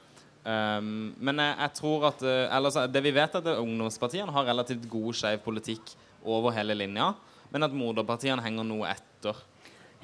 Um, 0.48 1.12
men 1.20 1.42
jeg, 1.44 1.56
jeg 1.60 1.76
tror 1.76 2.06
at 2.08 2.22
eh, 2.24 2.46
eller, 2.56 2.86
Det 2.88 3.02
vi 3.04 3.12
vet, 3.12 3.34
er 3.36 3.44
at 3.44 3.60
ungdomspartiene 3.60 4.32
har 4.32 4.46
relativt 4.48 4.86
god 4.88 5.18
skeiv 5.20 5.42
politikk 5.44 5.92
over 6.24 6.56
hele 6.56 6.78
linja, 6.78 7.10
men 7.52 7.68
at 7.68 7.76
moderpartiene 7.76 8.44
henger 8.46 8.64
noe 8.68 8.88
etter. 8.88 9.36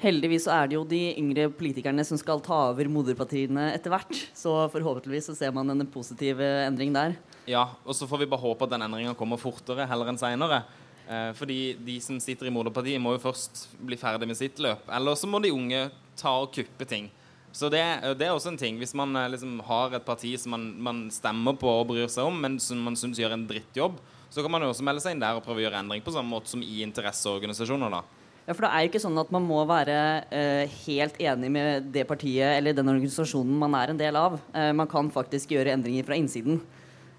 Heldigvis 0.02 0.44
så 0.44 0.52
er 0.58 0.68
det 0.68 0.76
jo 0.76 0.84
de 0.88 1.00
yngre 1.16 1.46
politikerne 1.54 2.04
som 2.04 2.18
skal 2.20 2.42
ta 2.44 2.58
over 2.72 2.90
moderpartiene 2.92 3.70
etter 3.72 3.92
hvert. 3.94 4.12
Så 4.36 4.52
forhåpentligvis 4.74 5.30
så 5.30 5.36
ser 5.38 5.54
man 5.54 5.70
en 5.72 5.86
positiv 5.88 6.42
eh, 6.44 6.66
endring 6.66 6.92
der. 6.92 7.16
Ja, 7.48 7.70
og 7.84 7.96
så 7.96 8.08
får 8.10 8.24
vi 8.24 8.30
bare 8.32 8.44
håpe 8.44 8.66
at 8.66 8.74
den 8.74 8.84
endringa 8.84 9.16
kommer 9.16 9.40
fortere 9.40 9.88
heller 9.88 10.12
enn 10.12 10.20
seinere. 10.20 10.64
Eh, 11.08 11.30
fordi 11.36 11.58
de 11.86 11.98
som 12.04 12.20
sitter 12.20 12.48
i 12.48 12.52
moderpartiet, 12.52 13.00
må 13.00 13.14
jo 13.16 13.24
først 13.24 13.68
bli 13.80 13.96
ferdig 14.00 14.28
med 14.28 14.38
sitt 14.38 14.60
løp. 14.60 14.84
Eller 14.92 15.16
så 15.16 15.30
må 15.30 15.40
de 15.40 15.52
unge 15.54 15.86
ta 16.20 16.36
og 16.42 16.52
kuppe 16.52 16.88
ting. 16.88 17.08
Så 17.54 17.70
det, 17.70 17.84
det 18.18 18.26
er 18.26 18.34
også 18.34 18.50
en 18.50 18.58
ting. 18.58 18.80
Hvis 18.82 18.96
man 18.98 19.14
eh, 19.16 19.30
liksom 19.30 19.60
har 19.68 19.94
et 19.94 20.06
parti 20.06 20.32
som 20.40 20.56
man, 20.56 20.66
man 20.82 21.04
stemmer 21.14 21.54
på 21.58 21.70
og 21.70 21.86
bryr 21.92 22.10
seg 22.10 22.26
om, 22.26 22.40
men 22.42 22.58
som 22.62 22.82
man 22.82 22.98
syns 22.98 23.20
gjør 23.22 23.36
en 23.36 23.46
drittjobb, 23.46 24.00
så 24.34 24.42
kan 24.42 24.50
man 24.50 24.64
jo 24.66 24.72
også 24.72 24.86
melde 24.86 25.04
seg 25.04 25.14
inn 25.14 25.22
der 25.22 25.38
og 25.38 25.44
prøve 25.46 25.62
å 25.62 25.66
gjøre 25.68 25.78
endring 25.84 26.02
på 26.02 26.14
samme 26.14 26.34
måte 26.34 26.50
som 26.50 26.64
i 26.66 26.82
interesseorganisasjoner. 26.82 27.94
da. 27.94 28.02
Ja, 28.44 28.52
for 28.52 28.66
det 28.66 28.72
er 28.74 28.82
jo 28.82 28.90
ikke 28.90 29.04
sånn 29.06 29.20
at 29.22 29.30
man 29.32 29.46
må 29.46 29.62
være 29.70 29.98
eh, 30.34 30.72
helt 30.84 31.20
enig 31.22 31.48
med 31.54 31.86
det 31.94 32.02
partiet 32.10 32.58
eller 32.58 32.74
den 32.76 32.90
organisasjonen 32.92 33.54
man 33.62 33.76
er 33.78 33.92
en 33.92 34.00
del 34.02 34.18
av. 34.18 34.40
Eh, 34.52 34.72
man 34.76 34.90
kan 34.90 35.08
faktisk 35.14 35.54
gjøre 35.54 35.72
endringer 35.78 36.04
fra 36.08 36.18
innsiden. 36.18 36.58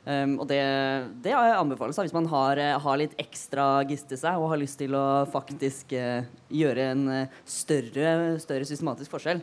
Um, 0.06 0.36
og 0.38 0.45
det, 0.52 0.60
det 1.26 1.32
anbefales 1.34 1.98
hvis 1.98 2.13
man 2.13 2.28
har, 2.30 2.60
eh, 2.62 2.76
har 2.78 2.98
litt 3.02 3.15
ekstra 3.17 3.82
gist 3.89 4.12
i 4.13 4.19
seg 4.21 4.38
og 4.38 4.52
har 4.52 4.60
lyst 4.62 4.78
til 4.78 4.93
å 4.93 5.26
faktisk 5.34 5.95
eh, 5.98 6.28
gjøre 6.54 6.84
en 6.91 7.08
eh, 7.10 7.39
større, 7.50 8.36
større 8.43 8.67
systematisk 8.69 9.15
forskjell. 9.15 9.41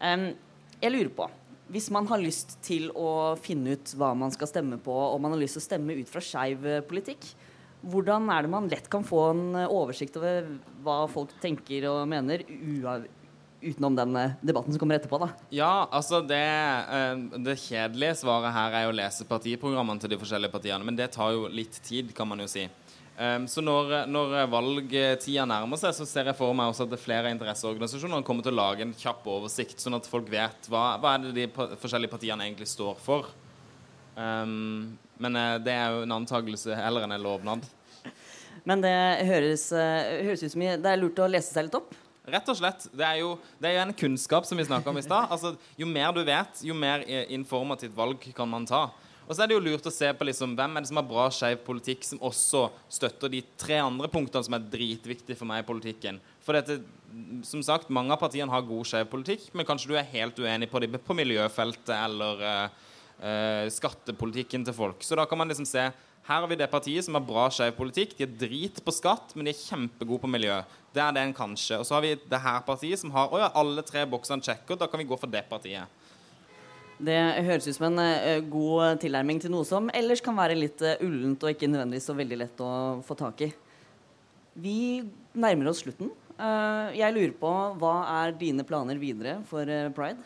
Jeg 0.00 0.92
lurer 0.92 1.10
på 1.16 1.26
Hvis 1.72 1.88
man 1.94 2.06
har 2.10 2.20
lyst 2.20 2.58
til 2.66 2.90
å 2.94 3.34
finne 3.40 3.74
ut 3.74 3.92
hva 3.98 4.12
man 4.18 4.32
skal 4.34 4.50
stemme 4.50 4.78
på, 4.78 4.92
og 4.92 5.18
man 5.22 5.34
har 5.34 5.40
lyst 5.40 5.58
til 5.58 5.64
å 5.64 5.66
stemme 5.66 5.96
ut 5.98 6.10
fra 6.10 6.22
skeiv 6.22 6.66
eh, 6.68 6.84
politikk, 6.86 7.26
hvordan 7.86 8.30
er 8.30 8.46
det 8.46 8.52
man 8.52 8.68
lett 8.70 8.86
kan 8.90 9.02
få 9.06 9.24
en 9.32 9.42
eh, 9.58 9.72
oversikt 9.72 10.18
over 10.20 10.46
hva 10.86 11.00
folk 11.10 11.34
tenker 11.42 11.88
og 11.90 12.04
mener, 12.06 12.44
utenom 13.66 13.98
den 13.98 14.14
eh, 14.20 14.36
debatten 14.46 14.76
som 14.76 14.84
kommer 14.84 15.00
etterpå? 15.00 15.18
da? 15.24 15.32
Ja, 15.50 15.72
altså 15.90 16.22
det, 16.22 16.44
det 17.42 17.58
kjedelige 17.64 18.20
svaret 18.22 18.54
her 18.54 18.78
er 18.84 18.92
å 18.92 18.94
lese 18.94 19.26
partiprogrammene 19.26 20.04
til 20.04 20.14
de 20.14 20.20
forskjellige 20.22 20.54
partiene, 20.54 20.86
men 20.86 20.98
det 20.98 21.10
tar 21.18 21.34
jo 21.34 21.50
litt 21.50 21.82
tid, 21.82 22.14
kan 22.14 22.30
man 22.30 22.46
jo 22.46 22.50
si. 22.52 22.68
Um, 23.16 23.46
så 23.48 23.62
når, 23.64 23.94
når 24.12 24.34
valgtida 24.52 25.46
nærmer 25.48 25.80
seg, 25.80 25.94
så 25.96 26.04
ser 26.04 26.28
jeg 26.28 26.36
for 26.36 26.52
meg 26.56 26.68
også 26.68 26.84
at 26.84 26.98
flere 27.00 27.30
interesseorganisasjoner 27.32 28.24
kommer 28.26 28.44
til 28.44 28.52
å 28.52 28.58
lage 28.58 28.84
en 28.84 28.92
kjapp 28.92 29.24
oversikt, 29.32 29.80
sånn 29.80 29.96
at 29.96 30.08
folk 30.10 30.28
vet 30.28 30.68
hva, 30.68 30.98
hva 31.00 31.14
er 31.16 31.24
det 31.24 31.32
de 31.38 31.46
forskjellige 31.80 32.12
partiene 32.12 32.44
egentlig 32.44 32.68
står 32.68 33.00
for. 33.00 33.30
Um, 34.16 34.98
men 35.16 35.38
uh, 35.40 35.54
det 35.64 35.72
er 35.72 35.96
jo 35.96 36.04
en 36.04 36.16
antakelse 36.18 36.76
heller 36.76 37.06
enn 37.06 37.16
en 37.16 37.24
lovnad. 37.24 37.64
Men 38.68 38.84
det 38.84 38.92
høres, 39.30 39.70
uh, 39.72 40.20
høres 40.26 40.44
ut 40.44 40.52
som 40.52 40.66
det 40.66 40.92
er 40.92 41.00
lurt 41.00 41.24
å 41.24 41.30
lese 41.30 41.56
seg 41.56 41.70
litt 41.70 41.80
opp. 41.80 41.96
Rett 42.26 42.48
og 42.52 42.58
slett. 42.58 42.84
Det 42.90 43.06
er 43.06 43.22
jo, 43.22 43.32
det 43.62 43.70
er 43.70 43.78
jo 43.78 43.82
en 43.86 43.96
kunnskap 43.96 44.44
som 44.48 44.60
vi 44.60 44.68
snakka 44.68 44.92
om 44.92 45.00
i 45.00 45.06
stad. 45.06 45.30
Altså, 45.32 45.54
jo 45.78 45.88
mer 45.88 46.12
du 46.12 46.20
vet, 46.26 46.62
jo 46.68 46.76
mer 46.76 47.04
informativt 47.32 47.96
valg 47.96 48.28
kan 48.36 48.50
man 48.50 48.66
ta. 48.68 48.88
Og 49.26 49.34
så 49.34 49.42
er 49.42 49.50
det 49.50 49.56
jo 49.56 49.64
lurt 49.64 49.86
å 49.88 49.92
se 49.92 50.08
på 50.14 50.26
liksom, 50.28 50.54
hvem 50.58 50.78
er 50.78 50.84
det 50.84 50.90
som 50.90 51.00
har 51.00 51.08
bra 51.08 51.26
skeiv 51.34 51.58
politikk, 51.66 52.06
som 52.06 52.22
også 52.24 52.68
støtter 52.98 53.32
de 53.32 53.42
tre 53.58 53.80
andre 53.82 54.10
punktene 54.12 54.46
som 54.46 54.56
er 54.56 54.68
dritviktige 54.72 55.38
for 55.38 55.50
meg 55.50 55.64
i 55.64 55.66
politikken. 55.66 56.20
For 56.46 56.54
dette, 56.54 56.78
som 57.46 57.64
sagt, 57.66 57.90
mange 57.90 58.14
av 58.14 58.22
partiene 58.22 58.52
har 58.52 58.66
god 58.66 58.86
skeiv 58.86 59.10
politikk, 59.10 59.48
men 59.52 59.66
kanskje 59.66 59.90
du 59.90 59.96
er 59.98 60.10
helt 60.14 60.38
uenig 60.38 60.70
på, 60.70 60.82
de, 60.82 60.92
på 60.94 61.18
miljøfeltet 61.18 61.94
eller 61.96 62.44
uh, 62.46 62.82
uh, 63.18 63.64
skattepolitikken 63.74 64.66
til 64.66 64.76
folk. 64.76 65.02
Så 65.02 65.18
da 65.18 65.26
kan 65.26 65.42
man 65.42 65.50
liksom 65.50 65.66
se 65.68 65.88
her 66.26 66.42
har 66.42 66.50
vi 66.50 66.56
det 66.58 66.66
partiet 66.66 67.06
som 67.06 67.14
har 67.14 67.22
bra 67.22 67.44
skeiv 67.54 67.76
politikk. 67.76 68.16
De 68.18 68.24
er 68.26 68.38
drit 68.40 68.80
på 68.82 68.94
skatt, 68.94 69.30
men 69.34 69.46
de 69.46 69.52
er 69.52 69.60
kjempegode 69.60 70.24
på 70.24 70.30
miljø. 70.30 70.56
Det 70.90 71.02
er 71.02 71.12
det 71.14 71.22
en 71.22 71.36
kanskje. 71.36 71.78
Og 71.78 71.86
så 71.86 71.94
har 71.94 72.02
vi 72.02 72.16
det 72.18 72.40
her 72.42 72.64
partiet 72.66 72.98
som 72.98 73.12
har 73.14 73.30
å 73.30 73.38
ja, 73.38 73.52
alle 73.54 73.84
tre 73.86 74.02
boksene 74.10 74.42
checker. 74.42 74.78
Da 74.80 74.88
kan 74.90 74.98
vi 74.98 75.06
gå 75.06 75.18
for 75.20 75.30
det 75.30 75.44
partiet. 75.46 75.86
Det 76.96 77.16
høres 77.44 77.66
ut 77.68 77.76
som 77.76 77.90
en 77.90 78.00
uh, 78.00 78.44
god 78.48 79.02
tilnærming 79.02 79.40
til 79.42 79.52
noe 79.52 79.66
som 79.68 79.90
ellers 79.96 80.22
kan 80.24 80.36
være 80.36 80.56
litt 80.56 80.80
uh, 80.80 80.96
ullent 81.04 81.42
og 81.44 81.52
ikke 81.52 81.68
nødvendigvis 81.68 82.08
så 82.08 82.16
veldig 82.16 82.38
lett 82.40 82.62
å 82.64 82.70
få 83.04 83.16
tak 83.18 83.42
i. 83.44 83.50
Vi 84.56 84.78
nærmer 85.36 85.68
oss 85.72 85.82
slutten. 85.84 86.08
Uh, 86.38 86.88
jeg 86.96 87.12
lurer 87.12 87.36
på 87.36 87.52
hva 87.80 87.98
er 88.22 88.32
dine 88.40 88.64
planer 88.64 88.96
videre 89.00 89.38
for 89.50 89.68
pride? 89.96 90.24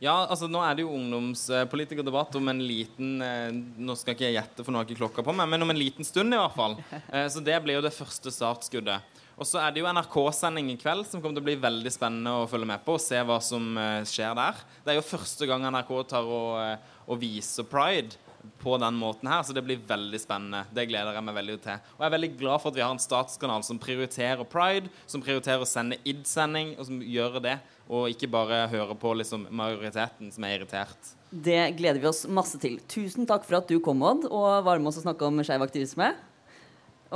Ja, 0.00 0.14
altså 0.24 0.48
nå 0.48 0.62
er 0.64 0.78
det 0.78 0.86
jo 0.86 0.94
ungdomspolitikerdebatt 0.96 2.38
om 2.38 2.46
en 2.48 2.62
liten 2.64 3.18
Nå 3.20 3.96
skal 4.00 4.14
ikke 4.14 4.30
jeg 4.30 4.38
gjette, 4.38 4.64
for 4.64 4.72
nå 4.72 4.80
har 4.80 4.86
jeg 4.86 4.94
ikke 4.94 5.02
klokka 5.02 5.24
på 5.26 5.34
meg, 5.36 5.50
men 5.52 5.60
om 5.60 5.72
en 5.74 5.76
liten 5.76 6.08
stund 6.08 6.32
i 6.32 6.38
hvert 6.40 6.56
fall. 6.56 6.78
Så 7.34 7.42
det 7.44 7.58
blir 7.60 7.76
jo 7.76 7.82
det 7.84 7.92
første 7.92 8.32
startskuddet. 8.32 9.19
Og 9.40 9.48
så 9.48 9.56
er 9.62 9.72
det 9.72 9.80
jo 9.80 9.88
NRK-sending 9.88 10.66
i 10.74 10.78
kveld 10.80 11.06
som 11.08 11.20
kommer 11.22 11.38
til 11.38 11.40
å 11.40 11.48
bli 11.48 11.60
veldig 11.62 11.90
spennende 11.94 12.42
å 12.42 12.48
følge 12.48 12.68
med 12.68 12.82
på. 12.84 12.98
og 12.98 13.00
se 13.00 13.16
hva 13.24 13.38
som 13.40 13.70
uh, 13.78 14.02
skjer 14.04 14.34
der. 14.36 14.58
Det 14.84 14.92
er 14.92 14.98
jo 14.98 15.06
første 15.08 15.48
gang 15.48 15.64
NRK 15.64 15.94
tar 16.10 16.28
og, 16.28 16.58
uh, 16.60 16.98
og 17.08 17.22
viser 17.22 17.64
Pride 17.64 18.20
på 18.60 18.76
den 18.80 18.96
måten 18.96 19.28
her, 19.28 19.42
så 19.44 19.52
det 19.56 19.62
blir 19.64 19.80
veldig 19.88 20.20
spennende. 20.20 20.62
Det 20.72 20.86
gleder 20.88 21.16
jeg 21.16 21.24
meg 21.24 21.36
veldig 21.36 21.56
til. 21.64 21.80
Og 21.96 22.02
jeg 22.02 22.08
er 22.08 22.14
veldig 22.14 22.30
glad 22.40 22.62
for 22.62 22.70
at 22.70 22.78
vi 22.78 22.84
har 22.84 22.92
en 22.94 23.02
statskanal 23.02 23.64
som 23.66 23.80
prioriterer 23.80 24.48
pride, 24.48 24.92
som 25.08 25.24
prioriterer 25.24 25.64
å 25.64 25.68
sende 25.68 26.00
id-sending, 26.08 26.74
og 26.78 26.88
som 26.88 27.02
gjør 27.04 27.40
det, 27.44 27.56
og 27.88 28.12
ikke 28.12 28.30
bare 28.32 28.62
hører 28.72 28.96
på 29.00 29.12
liksom, 29.20 29.48
majoriteten 29.56 30.32
som 30.32 30.46
er 30.46 30.56
irritert. 30.58 31.12
Det 31.30 31.60
gleder 31.78 32.00
vi 32.02 32.08
oss 32.10 32.24
masse 32.28 32.60
til. 32.62 32.80
Tusen 32.90 33.28
takk 33.28 33.44
for 33.48 33.60
at 33.60 33.68
du 33.70 33.76
kom, 33.84 34.02
Odd, 34.04 34.26
og 34.28 34.64
var 34.66 34.80
med 34.80 34.92
oss 34.92 35.00
og 35.02 35.08
snakka 35.08 35.28
om 35.28 35.44
skeiv 35.44 35.64
aktivisme. 35.66 36.14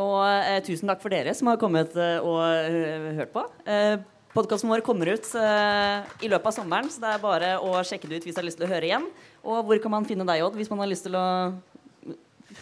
Og 0.01 0.19
eh, 0.27 0.59
tusen 0.67 0.91
takk 0.91 1.03
for 1.03 1.15
dere 1.15 1.35
som 1.39 1.53
har 1.53 1.61
kommet 1.61 1.95
eh, 1.95 2.19
og 2.19 2.41
uh, 2.43 3.13
hørt 3.21 3.33
på. 3.35 3.45
Eh, 3.71 4.01
Podkasten 4.35 4.67
vår 4.67 4.83
kommer 4.83 5.13
ut 5.15 5.29
eh, 5.39 6.15
i 6.27 6.29
løpet 6.31 6.49
av 6.51 6.55
sommeren, 6.57 6.89
så 6.91 6.99
det 7.05 7.13
er 7.13 7.21
bare 7.23 7.53
å 7.63 7.77
sjekke 7.87 8.09
det 8.11 8.19
ut 8.19 8.25
hvis 8.27 8.35
du 8.35 8.41
har 8.41 8.47
lyst 8.49 8.59
til 8.59 8.67
å 8.67 8.71
høre 8.73 8.89
igjen. 8.89 9.07
Og 9.47 9.61
hvor 9.69 9.79
kan 9.85 9.93
man 9.95 10.07
finne 10.09 10.27
deg, 10.27 10.43
Odd, 10.43 10.57
hvis 10.59 10.71
man 10.73 10.83
har 10.83 10.91
lyst 10.91 11.07
til 11.07 11.15
å 11.15 11.27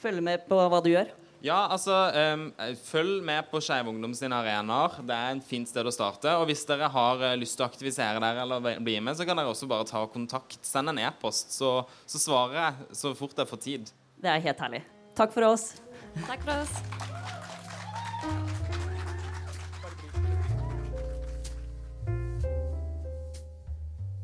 følge 0.02 0.20
med 0.24 0.44
på 0.50 0.58
hva 0.60 0.82
du 0.84 0.90
gjør? 0.92 1.14
Ja, 1.42 1.64
altså 1.74 1.96
um, 2.36 2.44
Følg 2.84 3.24
med 3.26 3.48
på 3.50 3.58
Skeiv 3.64 3.88
Ungdom 3.90 4.12
sine 4.14 4.36
arenaer. 4.36 5.00
Det 5.00 5.16
er 5.16 5.32
en 5.32 5.40
fint 5.42 5.66
sted 5.66 5.88
å 5.88 5.94
starte. 5.94 6.36
Og 6.38 6.44
hvis 6.52 6.62
dere 6.68 6.92
har 6.92 7.24
uh, 7.24 7.32
lyst 7.40 7.56
til 7.56 7.64
å 7.64 7.70
aktivisere 7.70 8.20
dere 8.22 8.44
eller 8.44 8.78
bli 8.84 8.98
med, 9.00 9.16
så 9.16 9.26
kan 9.26 9.40
dere 9.40 9.50
også 9.50 9.70
bare 9.72 9.88
ta 9.88 10.04
kontakt. 10.12 10.60
Send 10.68 10.92
en 10.92 11.00
e-post, 11.02 11.56
så, 11.56 11.78
så 12.04 12.20
svarer 12.20 12.60
jeg 12.60 13.00
så 13.00 13.16
fort 13.16 13.42
jeg 13.42 13.50
får 13.50 13.64
tid. 13.64 13.90
Det 14.22 14.30
er 14.30 14.44
helt 14.44 14.62
herlig. 14.68 14.84
Takk 15.18 15.34
for 15.34 15.48
oss. 15.50 15.72
Takk 16.28 16.44
for 16.44 16.60
oss. 16.60 17.11